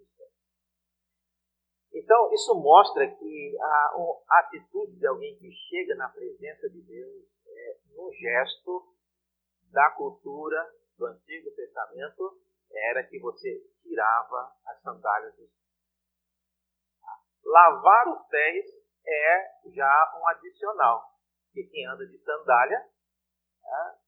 Então, 1.95 2.33
isso 2.33 2.55
mostra 2.55 3.07
que 3.07 3.57
a, 3.61 3.95
a, 4.31 4.39
atitude 4.41 4.99
de 4.99 5.07
alguém 5.07 5.37
que 5.39 5.51
chega 5.53 5.95
na 5.95 6.09
presença 6.09 6.69
de 6.71 6.81
Deus 6.83 7.25
é 7.47 7.79
no 7.95 8.11
gesto 8.15 8.95
da 9.71 9.91
cultura 9.91 10.67
do 10.97 11.07
Antigo 11.07 11.51
Testamento 11.55 12.41
era 12.73 13.05
que 13.05 13.19
você 13.21 13.63
tirava 13.83 14.53
as 14.67 14.81
sandálias 14.81 15.37
dos. 15.37 15.51
Lavar 17.45 18.09
os 18.09 18.27
pés 18.29 18.65
é 19.07 19.71
já 19.75 20.15
um 20.19 20.29
adicional. 20.29 21.13
Porque 21.47 21.69
quem 21.69 21.87
anda 21.87 22.07
de 22.07 22.19
sandália, 22.19 22.79
né, 22.79 23.99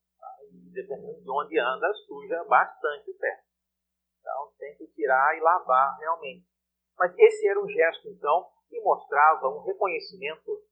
dependendo 0.73 1.21
de 1.21 1.31
onde 1.31 1.59
anda, 1.59 1.93
suja 2.07 2.45
bastante 2.45 3.11
o 3.11 3.19
pé. 3.19 3.45
Então 4.21 4.53
tem 4.59 4.77
que 4.79 4.87
tirar 4.95 5.37
e 5.37 5.41
lavar 5.41 5.99
realmente. 5.99 6.54
Mas 6.99 7.17
esse 7.19 7.47
era 7.49 7.61
um 7.61 7.69
gesto, 7.69 8.09
então, 8.09 8.49
que 8.69 8.81
mostrava 8.81 9.49
um 9.49 9.63
reconhecimento 9.63 10.63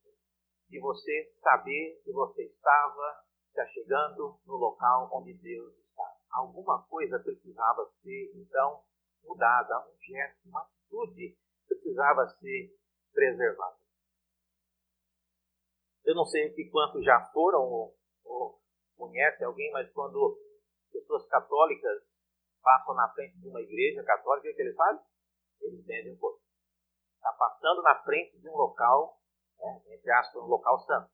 de 0.68 0.80
você 0.80 1.32
saber 1.42 2.00
que 2.04 2.12
você 2.12 2.44
estava 2.44 3.22
já 3.54 3.66
chegando 3.66 4.40
no 4.46 4.56
local 4.56 5.10
onde 5.12 5.34
Deus 5.34 5.74
está. 5.76 6.16
Alguma 6.30 6.82
coisa 6.88 7.18
precisava 7.18 7.84
ser, 8.02 8.32
então, 8.34 8.82
mudada. 9.22 9.86
Um 9.88 10.00
gesto, 10.00 10.48
uma 10.48 10.62
atitude 10.62 11.36
precisava 11.68 12.26
ser 12.40 12.74
preservada. 13.12 13.76
Eu 16.04 16.14
não 16.14 16.24
sei 16.24 16.52
quantos 16.70 17.04
já 17.04 17.20
foram 17.32 17.60
ou, 17.60 17.96
ou 18.24 18.60
conhecem 18.96 19.46
alguém, 19.46 19.70
mas 19.72 19.90
quando 19.92 20.38
pessoas 20.90 21.26
católicas 21.26 22.02
passam 22.62 22.94
na 22.94 23.08
frente 23.10 23.38
de 23.38 23.48
uma 23.48 23.60
igreja 23.60 24.02
católica, 24.02 24.48
o 24.48 24.54
que 24.54 24.62
eles 24.62 24.76
fazem? 24.76 25.04
Eles 25.62 25.84
vendem 25.86 26.12
um 26.12 26.18
corpo. 26.18 26.40
Está 27.16 27.32
passando 27.32 27.82
na 27.82 28.02
frente 28.02 28.38
de 28.38 28.48
um 28.48 28.56
local, 28.56 29.18
né, 29.58 29.82
entre 29.86 30.10
aspas, 30.10 30.42
um 30.42 30.46
local 30.46 30.78
santo. 30.80 31.10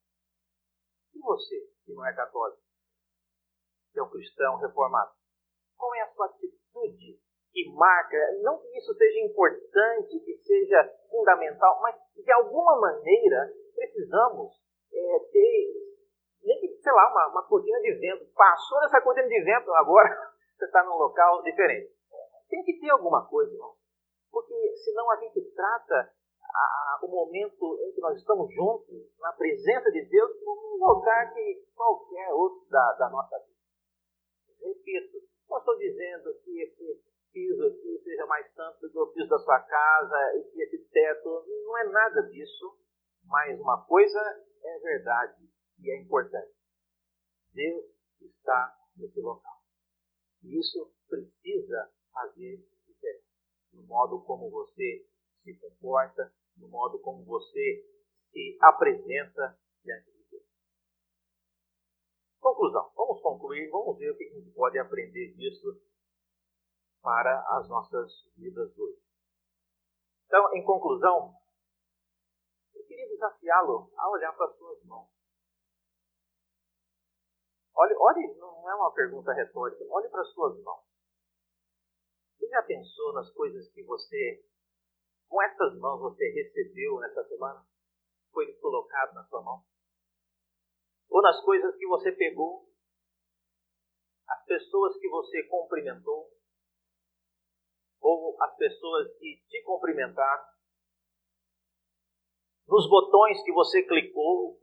E 1.15 1.21
você, 1.21 1.61
que 1.85 1.93
não 1.93 2.07
é 2.07 2.15
católico, 2.15 2.63
que 3.93 3.99
é 3.99 4.03
um 4.03 4.11
cristão 4.11 4.57
reformado, 4.57 5.13
qual 5.77 5.95
é 5.95 6.01
a 6.03 6.13
sua 6.13 6.27
atitude 6.27 7.21
que 7.53 7.73
marca, 7.73 8.17
não 8.43 8.59
que 8.59 8.79
isso 8.79 8.95
seja 8.95 9.21
importante, 9.21 10.21
que 10.21 10.37
seja 10.39 10.95
fundamental, 11.11 11.81
mas 11.81 11.97
de 12.15 12.33
alguma 12.33 12.79
maneira 12.81 13.53
precisamos 13.75 14.53
é, 14.93 15.19
ter, 15.33 15.73
nem 16.43 16.61
que, 16.61 16.69
sei 16.81 16.93
lá, 16.93 17.11
uma, 17.11 17.29
uma 17.29 17.49
cortina 17.49 17.81
de 17.81 17.93
vento. 17.95 18.27
Passou 18.35 18.81
nessa 18.81 19.01
cortina 19.01 19.29
de 19.29 19.43
vento, 19.43 19.73
agora 19.75 20.09
você 20.57 20.65
está 20.65 20.85
num 20.85 20.97
local 20.97 21.43
diferente. 21.43 21.93
Tem 22.49 22.63
que 22.65 22.79
ter 22.81 22.91
alguma 22.91 23.27
coisa, 23.29 23.53
irmão. 23.53 23.78
Porque 24.31 24.77
senão 24.85 25.11
a 25.11 25.17
gente 25.17 25.41
trata 25.55 26.13
a, 26.43 27.01
o 27.03 27.09
momento 27.09 27.79
em 27.83 27.93
que 27.93 28.01
nós 28.01 28.17
estamos 28.17 28.53
juntos, 28.55 29.15
na 29.19 29.33
presença 29.33 29.91
de 29.91 30.05
Deus, 30.07 30.31
como 30.45 30.77
um 30.77 30.87
lugar 30.87 31.33
que 31.35 31.67
qualquer 31.75 32.33
outro 32.33 32.69
da, 32.69 32.93
da 32.95 33.11
nossa 33.11 33.39
vida. 33.39 33.59
Repito, 34.61 35.19
não 35.49 35.59
estou 35.59 35.79
dizendo 35.79 36.35
que 36.45 36.63
esse 36.63 37.03
piso 37.33 37.67
aqui 37.67 38.01
seja 38.03 38.27
mais 38.27 38.53
santo 38.55 38.81
do 38.81 38.91
que 38.91 38.99
o 38.99 39.07
piso 39.13 39.29
da 39.29 39.39
sua 39.39 39.61
casa 39.61 40.37
e 40.37 40.45
que 40.51 40.63
esse 40.63 40.79
teto, 40.91 41.45
não 41.65 41.79
é 41.79 41.85
nada 41.85 42.23
disso. 42.23 42.77
Mas 43.25 43.61
uma 43.61 43.85
coisa 43.85 44.19
é 44.63 44.79
verdade 44.79 45.49
e 45.81 45.91
é 45.91 46.01
importante. 46.01 46.53
Deus 47.53 47.85
está 48.21 48.77
nesse 48.97 49.21
local. 49.21 49.59
E 50.43 50.59
isso 50.59 50.93
precisa 51.09 51.91
fazer 52.13 52.67
modo 53.89 54.23
como 54.23 54.51
você 54.51 55.05
se 55.43 55.59
comporta, 55.59 56.33
no 56.57 56.69
modo 56.69 57.01
como 57.01 57.25
você 57.25 57.85
se 58.31 58.59
apresenta 58.61 59.59
diante 59.83 60.13
de 60.13 60.25
Deus. 60.31 60.45
Conclusão. 62.41 62.93
Vamos 62.95 63.21
concluir, 63.23 63.69
vamos 63.71 63.99
ver 63.99 64.13
o 64.13 64.17
que 64.17 64.25
a 64.25 64.35
gente 64.35 64.51
pode 64.53 64.79
aprender 64.79 65.35
disso 65.35 65.81
para 67.03 67.41
as 67.59 67.69
nossas 67.69 68.13
vidas 68.37 68.79
hoje. 68.79 69.03
Então, 70.27 70.55
em 70.55 70.63
conclusão, 70.63 71.35
queria 72.89 73.09
desafiá-lo 73.09 73.93
a 73.97 74.11
olhar 74.11 74.33
para 74.33 74.47
as 74.47 74.57
suas 74.57 74.85
mãos. 74.85 75.09
Olhe, 77.77 77.95
olhe, 77.95 78.35
não 78.39 78.69
é 78.69 78.75
uma 78.75 78.93
pergunta 78.93 79.33
retórica, 79.33 79.85
olhe 79.91 80.09
para 80.09 80.23
as 80.23 80.33
suas 80.33 80.61
mãos. 80.65 80.88
Você 82.39 82.49
já 82.49 82.63
pensou 82.63 83.13
nas 83.13 83.31
coisas 83.33 83.69
que 83.73 83.83
você, 83.83 84.45
com 85.29 85.43
essas 85.43 85.77
mãos, 85.79 86.01
você 86.01 86.31
recebeu 86.31 86.99
nessa 87.01 87.25
semana? 87.25 87.67
Foi 88.33 88.53
colocado 88.55 89.15
na 89.15 89.25
sua 89.25 89.43
mão? 89.43 89.65
Ou 91.11 91.21
nas 91.21 91.43
coisas 91.45 91.77
que 91.77 91.87
você 91.87 92.13
pegou? 92.13 92.71
As 94.29 94.45
pessoas 94.45 94.97
que 94.99 95.09
você 95.09 95.43
cumprimentou? 95.45 96.31
Ou 98.01 98.41
as 98.43 98.57
pessoas 98.57 99.13
que 99.19 99.43
te 99.49 99.63
cumprimentaram? 99.65 100.59
nos 102.69 102.89
botões 102.89 103.43
que 103.43 103.53
você 103.53 103.83
clicou, 103.83 104.61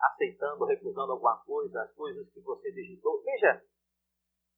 aceitando, 0.00 0.64
recusando 0.64 1.12
alguma 1.12 1.36
coisa, 1.44 1.82
as 1.82 1.92
coisas 1.92 2.28
que 2.32 2.40
você 2.40 2.72
digitou. 2.72 3.22
Veja, 3.22 3.62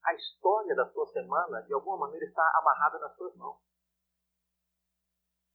a 0.04 0.14
história 0.14 0.74
da 0.74 0.90
sua 0.90 1.06
semana, 1.06 1.60
de 1.62 1.72
alguma 1.72 1.98
maneira, 1.98 2.24
está 2.26 2.42
amarrada 2.56 2.98
nas 2.98 3.14
suas 3.16 3.34
mãos. 3.36 3.58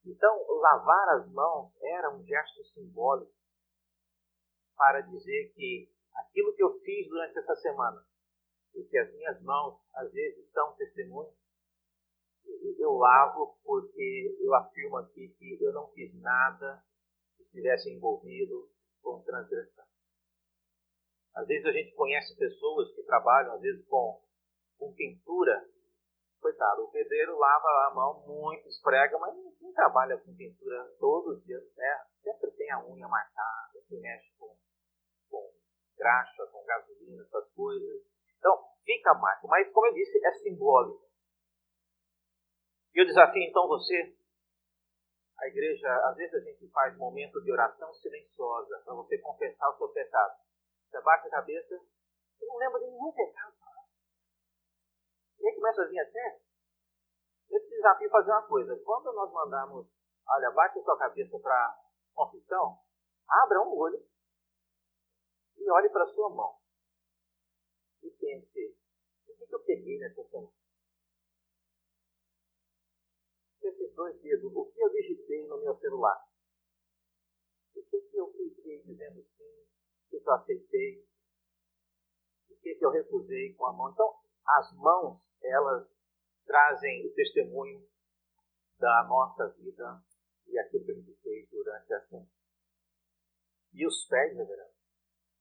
Então, 0.05 0.45
lavar 0.61 1.09
as 1.19 1.31
mãos 1.31 1.71
era 1.81 2.13
um 2.13 2.23
gesto 2.23 2.63
simbólico 2.73 3.33
para 4.75 5.01
dizer 5.01 5.53
que 5.55 5.91
aquilo 6.13 6.53
que 6.55 6.63
eu 6.63 6.79
fiz 6.81 7.07
durante 7.07 7.39
essa 7.39 7.55
semana, 7.55 8.05
e 8.75 8.83
que 8.83 8.97
as 8.97 9.11
minhas 9.13 9.41
mãos 9.41 9.79
às 9.95 10.11
vezes 10.11 10.51
são 10.51 10.75
testemunhas, 10.75 11.33
eu 12.77 12.93
lavo 12.93 13.57
porque 13.63 14.37
eu 14.39 14.53
afirmo 14.53 14.97
aqui 14.97 15.29
que 15.39 15.57
eu 15.59 15.73
não 15.73 15.87
fiz 15.93 16.13
nada 16.21 16.83
que 17.35 17.43
estivesse 17.43 17.89
envolvido 17.89 18.69
com 19.01 19.23
transgressão. 19.23 19.85
Às 21.33 21.47
vezes 21.47 21.65
a 21.65 21.71
gente 21.71 21.95
conhece 21.95 22.35
pessoas 22.37 22.93
que 22.93 23.03
trabalham, 23.03 23.53
às 23.53 23.61
vezes, 23.61 23.85
com, 23.87 24.21
com 24.77 24.93
pintura. 24.93 25.67
Coitado, 26.39 26.83
o 26.83 26.91
pedreiro 26.91 27.37
lava 27.37 27.67
a 27.87 27.93
mão 27.95 28.23
muito, 28.27 28.67
esfrega, 28.67 29.17
mas 29.17 29.35
não 29.59 29.73
trabalha 29.73 30.17
com 30.17 30.35
pintura 30.35 30.85
todos 30.99 31.37
os 31.37 31.43
dias, 31.43 31.63
né? 31.75 32.05
Sempre 32.21 32.51
tem 32.51 32.71
a 32.71 32.85
unha 32.85 33.07
marcada, 33.07 33.81
se 33.87 33.99
mexe 33.99 34.31
com, 34.37 34.55
com 35.29 35.53
graxa, 35.97 36.45
com 36.51 36.63
gasolina, 36.65 37.23
essas 37.23 37.51
coisas. 37.53 38.01
Então, 38.37 38.63
fica 38.83 39.11
a. 39.11 39.47
Mas, 39.47 39.71
como 39.71 39.87
eu 39.87 39.93
disse, 39.93 40.23
é 40.23 40.31
simbólico. 40.33 41.05
E 42.93 43.01
eu 43.01 43.05
desafio 43.05 43.43
então 43.43 43.67
você, 43.67 44.15
a 45.37 45.47
igreja, 45.47 45.87
às 46.07 46.15
vezes 46.15 46.33
a 46.33 46.39
gente 46.39 46.69
faz 46.69 46.95
momento 46.97 47.41
de 47.41 47.51
oração 47.51 47.93
silenciosa 47.95 48.81
para 48.85 48.93
você 48.93 49.17
confessar 49.17 49.69
o 49.69 49.77
seu 49.77 49.89
pecado. 49.89 50.39
Você 50.89 51.01
baixa 51.01 51.27
a 51.27 51.31
cabeça, 51.31 51.75
você 51.77 52.45
não 52.45 52.57
lembra 52.57 52.79
de 52.79 52.85
nenhum 52.85 53.11
pecado. 53.11 53.64
E 55.39 55.47
aí 55.47 55.55
começa 55.55 55.81
a 55.81 55.87
vir 55.87 55.99
até. 55.99 56.41
Eu 57.49 57.59
te 57.61 57.69
desafio 57.69 58.09
fazer 58.09 58.31
uma 58.31 58.47
coisa. 58.47 58.75
Quando 58.83 59.13
nós 59.13 59.31
mandamos, 59.31 59.87
olha, 60.27 60.51
baixa 60.51 60.79
a 60.79 60.83
sua 60.83 60.97
cabeça 60.97 61.39
para 61.39 61.83
confissão, 62.13 62.79
abra 63.27 63.61
um 63.61 63.77
olho 63.77 64.03
e 65.57 65.71
olhe 65.71 65.89
para 65.89 66.07
sua 66.07 66.29
mão. 66.29 66.57
E 68.03 68.09
pense, 68.09 68.77
o 69.27 69.47
que 69.47 69.55
eu 69.55 69.59
peguei 69.63 69.99
nessa 69.99 70.23
semana? 70.23 70.51
esses 73.67 73.93
dois 73.95 74.19
dedos, 74.21 74.51
o 74.55 74.65
que 74.65 74.81
eu 74.81 74.89
digitei 74.89 75.47
no 75.47 75.59
meu 75.61 75.75
celular? 75.77 76.23
O 77.75 77.83
que, 77.83 77.99
que 77.99 78.17
eu 78.17 78.31
cliquei 78.31 78.83
dizendo 78.83 79.23
sim? 79.37 79.43
O 79.43 80.09
que, 80.09 80.19
que 80.19 80.29
eu 80.29 80.33
aceitei? 80.33 81.07
O 82.49 82.55
que, 82.57 82.75
que 82.75 82.85
eu 82.85 82.91
recusei 82.91 83.53
com 83.53 83.65
a 83.65 83.73
mão? 83.73 83.91
Então, 83.91 84.15
as 84.47 84.71
mãos, 84.73 85.21
elas 85.43 85.87
trazem 86.45 87.07
o 87.07 87.13
testemunho 87.13 87.87
da 88.79 89.03
nossa 89.07 89.47
vida 89.49 90.03
e 90.47 90.59
aquilo 90.59 90.85
que 90.85 90.91
a 90.91 90.95
gente 90.95 91.15
fez 91.21 91.49
durante 91.49 91.93
a 91.93 92.01
semana. 92.01 92.29
E 93.73 93.85
os 93.85 94.05
pés, 94.05 94.35
reverendo? 94.35 94.73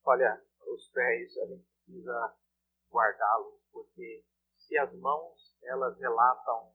Olha, 0.05 0.43
os 0.67 0.89
pés 0.89 1.37
a 1.39 1.47
gente 1.47 1.65
precisa 1.85 2.37
guardá-los, 2.91 3.61
porque 3.73 4.25
se 4.57 4.77
as 4.79 4.93
mãos 4.95 5.57
elas 5.63 5.99
relatam 5.99 6.75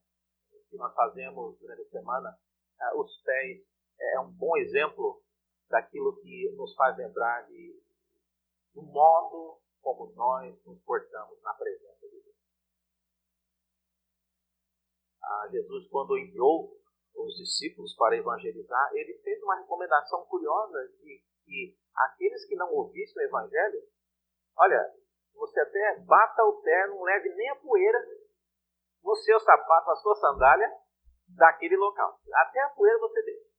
que 0.70 0.78
nós 0.78 0.94
fazemos 0.94 1.58
durante 1.60 1.82
a 1.82 1.90
semana, 1.90 2.40
eh, 2.80 2.94
os 2.96 3.22
pés 3.22 3.66
é 4.00 4.20
um 4.20 4.32
bom 4.32 4.56
exemplo 4.58 5.22
daquilo 5.70 6.16
que 6.22 6.52
nos 6.56 6.74
faz 6.76 6.98
lembrar 6.98 7.46
de, 7.48 7.82
do 8.74 8.82
modo 8.82 9.60
como 9.82 10.12
nós 10.14 10.64
nos 10.66 10.80
portamos 10.84 11.42
na 11.42 11.54
presença 11.54 12.08
de 12.08 12.22
Deus. 12.22 12.36
Jesus, 15.52 15.88
quando 15.90 16.18
enviou 16.18 16.72
os 17.16 17.36
discípulos 17.36 17.96
para 17.96 18.18
evangelizar, 18.18 18.92
ele 18.94 19.14
fez 19.24 19.42
uma 19.44 19.56
recomendação 19.56 20.26
curiosa 20.26 20.78
de 21.02 21.22
que 21.44 21.78
aqueles 21.96 22.46
que 22.46 22.56
não 22.56 22.72
ouvissem 22.74 23.24
o 23.24 23.28
evangelho, 23.28 23.82
olha, 24.58 24.94
você 25.34 25.60
até 25.60 26.00
bata 26.00 26.44
o 26.44 26.62
pé, 26.62 26.88
não 26.88 27.02
leve 27.02 27.30
nem 27.30 27.50
a 27.50 27.56
poeira 27.56 28.00
no 29.04 29.16
seu 29.16 29.40
sapato, 29.40 29.88
na 29.88 29.96
sua 29.96 30.16
sandália, 30.16 30.70
daquele 31.30 31.78
local. 31.78 32.20
Até 32.34 32.62
a 32.62 32.70
poeira 32.70 33.00
você 33.00 33.22
deixa. 33.24 33.50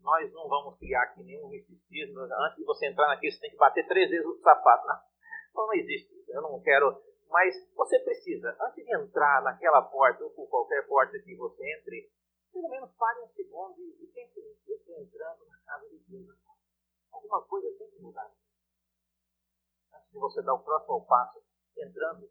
Nós 0.00 0.32
não 0.32 0.48
vamos 0.48 0.78
criar 0.78 1.02
aqui 1.02 1.22
nenhum 1.22 1.48
misticismo. 1.48 2.20
Antes 2.20 2.56
de 2.56 2.64
você 2.64 2.86
entrar 2.86 3.08
naquilo, 3.08 3.32
você 3.32 3.40
tem 3.40 3.50
que 3.50 3.56
bater 3.56 3.86
três 3.86 4.10
vezes 4.10 4.26
o 4.26 4.40
sapato. 4.40 4.86
Não, 4.86 5.66
não 5.66 5.74
existe. 5.74 6.12
Eu 6.28 6.42
não 6.42 6.60
quero. 6.62 7.09
Mas 7.30 7.54
você 7.74 7.98
precisa, 8.00 8.56
antes 8.60 8.84
de 8.84 8.94
entrar 8.94 9.42
naquela 9.42 9.82
porta, 9.82 10.24
ou 10.24 10.30
por 10.30 10.48
qualquer 10.48 10.86
porta 10.86 11.18
que 11.20 11.34
você 11.36 11.62
entre, 11.78 12.12
pelo 12.52 12.68
menos 12.68 12.90
pare 12.96 13.20
um 13.20 13.28
segundo 13.28 13.80
e, 13.80 14.06
pense 14.12 14.40
nisso. 14.40 14.62
Eu 14.66 14.76
estou 14.76 14.98
entrando 14.98 15.46
na 15.46 15.58
casa 15.60 15.88
de 15.88 15.98
Deus. 16.08 16.36
Alguma 17.12 17.42
coisa 17.44 17.78
tem 17.78 17.90
que 17.90 18.02
mudar. 18.02 18.30
Antes 19.94 20.10
de 20.10 20.18
você 20.18 20.42
dar 20.42 20.54
o 20.54 20.64
próximo 20.64 21.06
passo, 21.06 21.40
entrando 21.78 22.28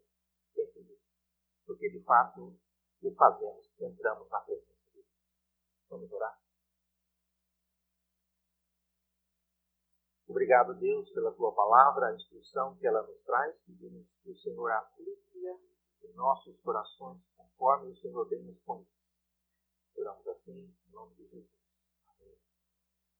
porque 1.70 1.88
de 1.88 2.02
fato 2.02 2.52
o 3.00 3.14
fazemos, 3.14 3.70
entramos 3.80 4.28
na 4.28 4.40
presença 4.40 4.74
de 4.74 4.92
Deus. 4.92 5.06
Vamos 5.88 6.12
orar? 6.12 6.36
Obrigado, 10.30 10.74
Deus, 10.74 11.10
pela 11.10 11.32
tua 11.32 11.52
palavra, 11.52 12.06
a 12.06 12.14
instrução 12.14 12.76
que 12.76 12.86
ela 12.86 13.02
nos 13.02 13.20
traz. 13.24 13.52
Pedimos 13.66 14.06
que 14.22 14.30
o 14.30 14.38
Senhor 14.38 14.70
aplique 14.70 15.44
em 16.04 16.12
nossos 16.14 16.56
corações 16.60 17.20
conforme 17.36 17.90
o 17.90 17.96
Senhor 17.96 18.28
bem 18.28 18.40
nos 18.44 18.62
conhece. 18.62 18.88
Oramos 19.96 20.26
assim, 20.28 20.52
em 20.52 20.92
nome 20.92 21.16
de 21.16 21.24
Jesus. 21.24 21.59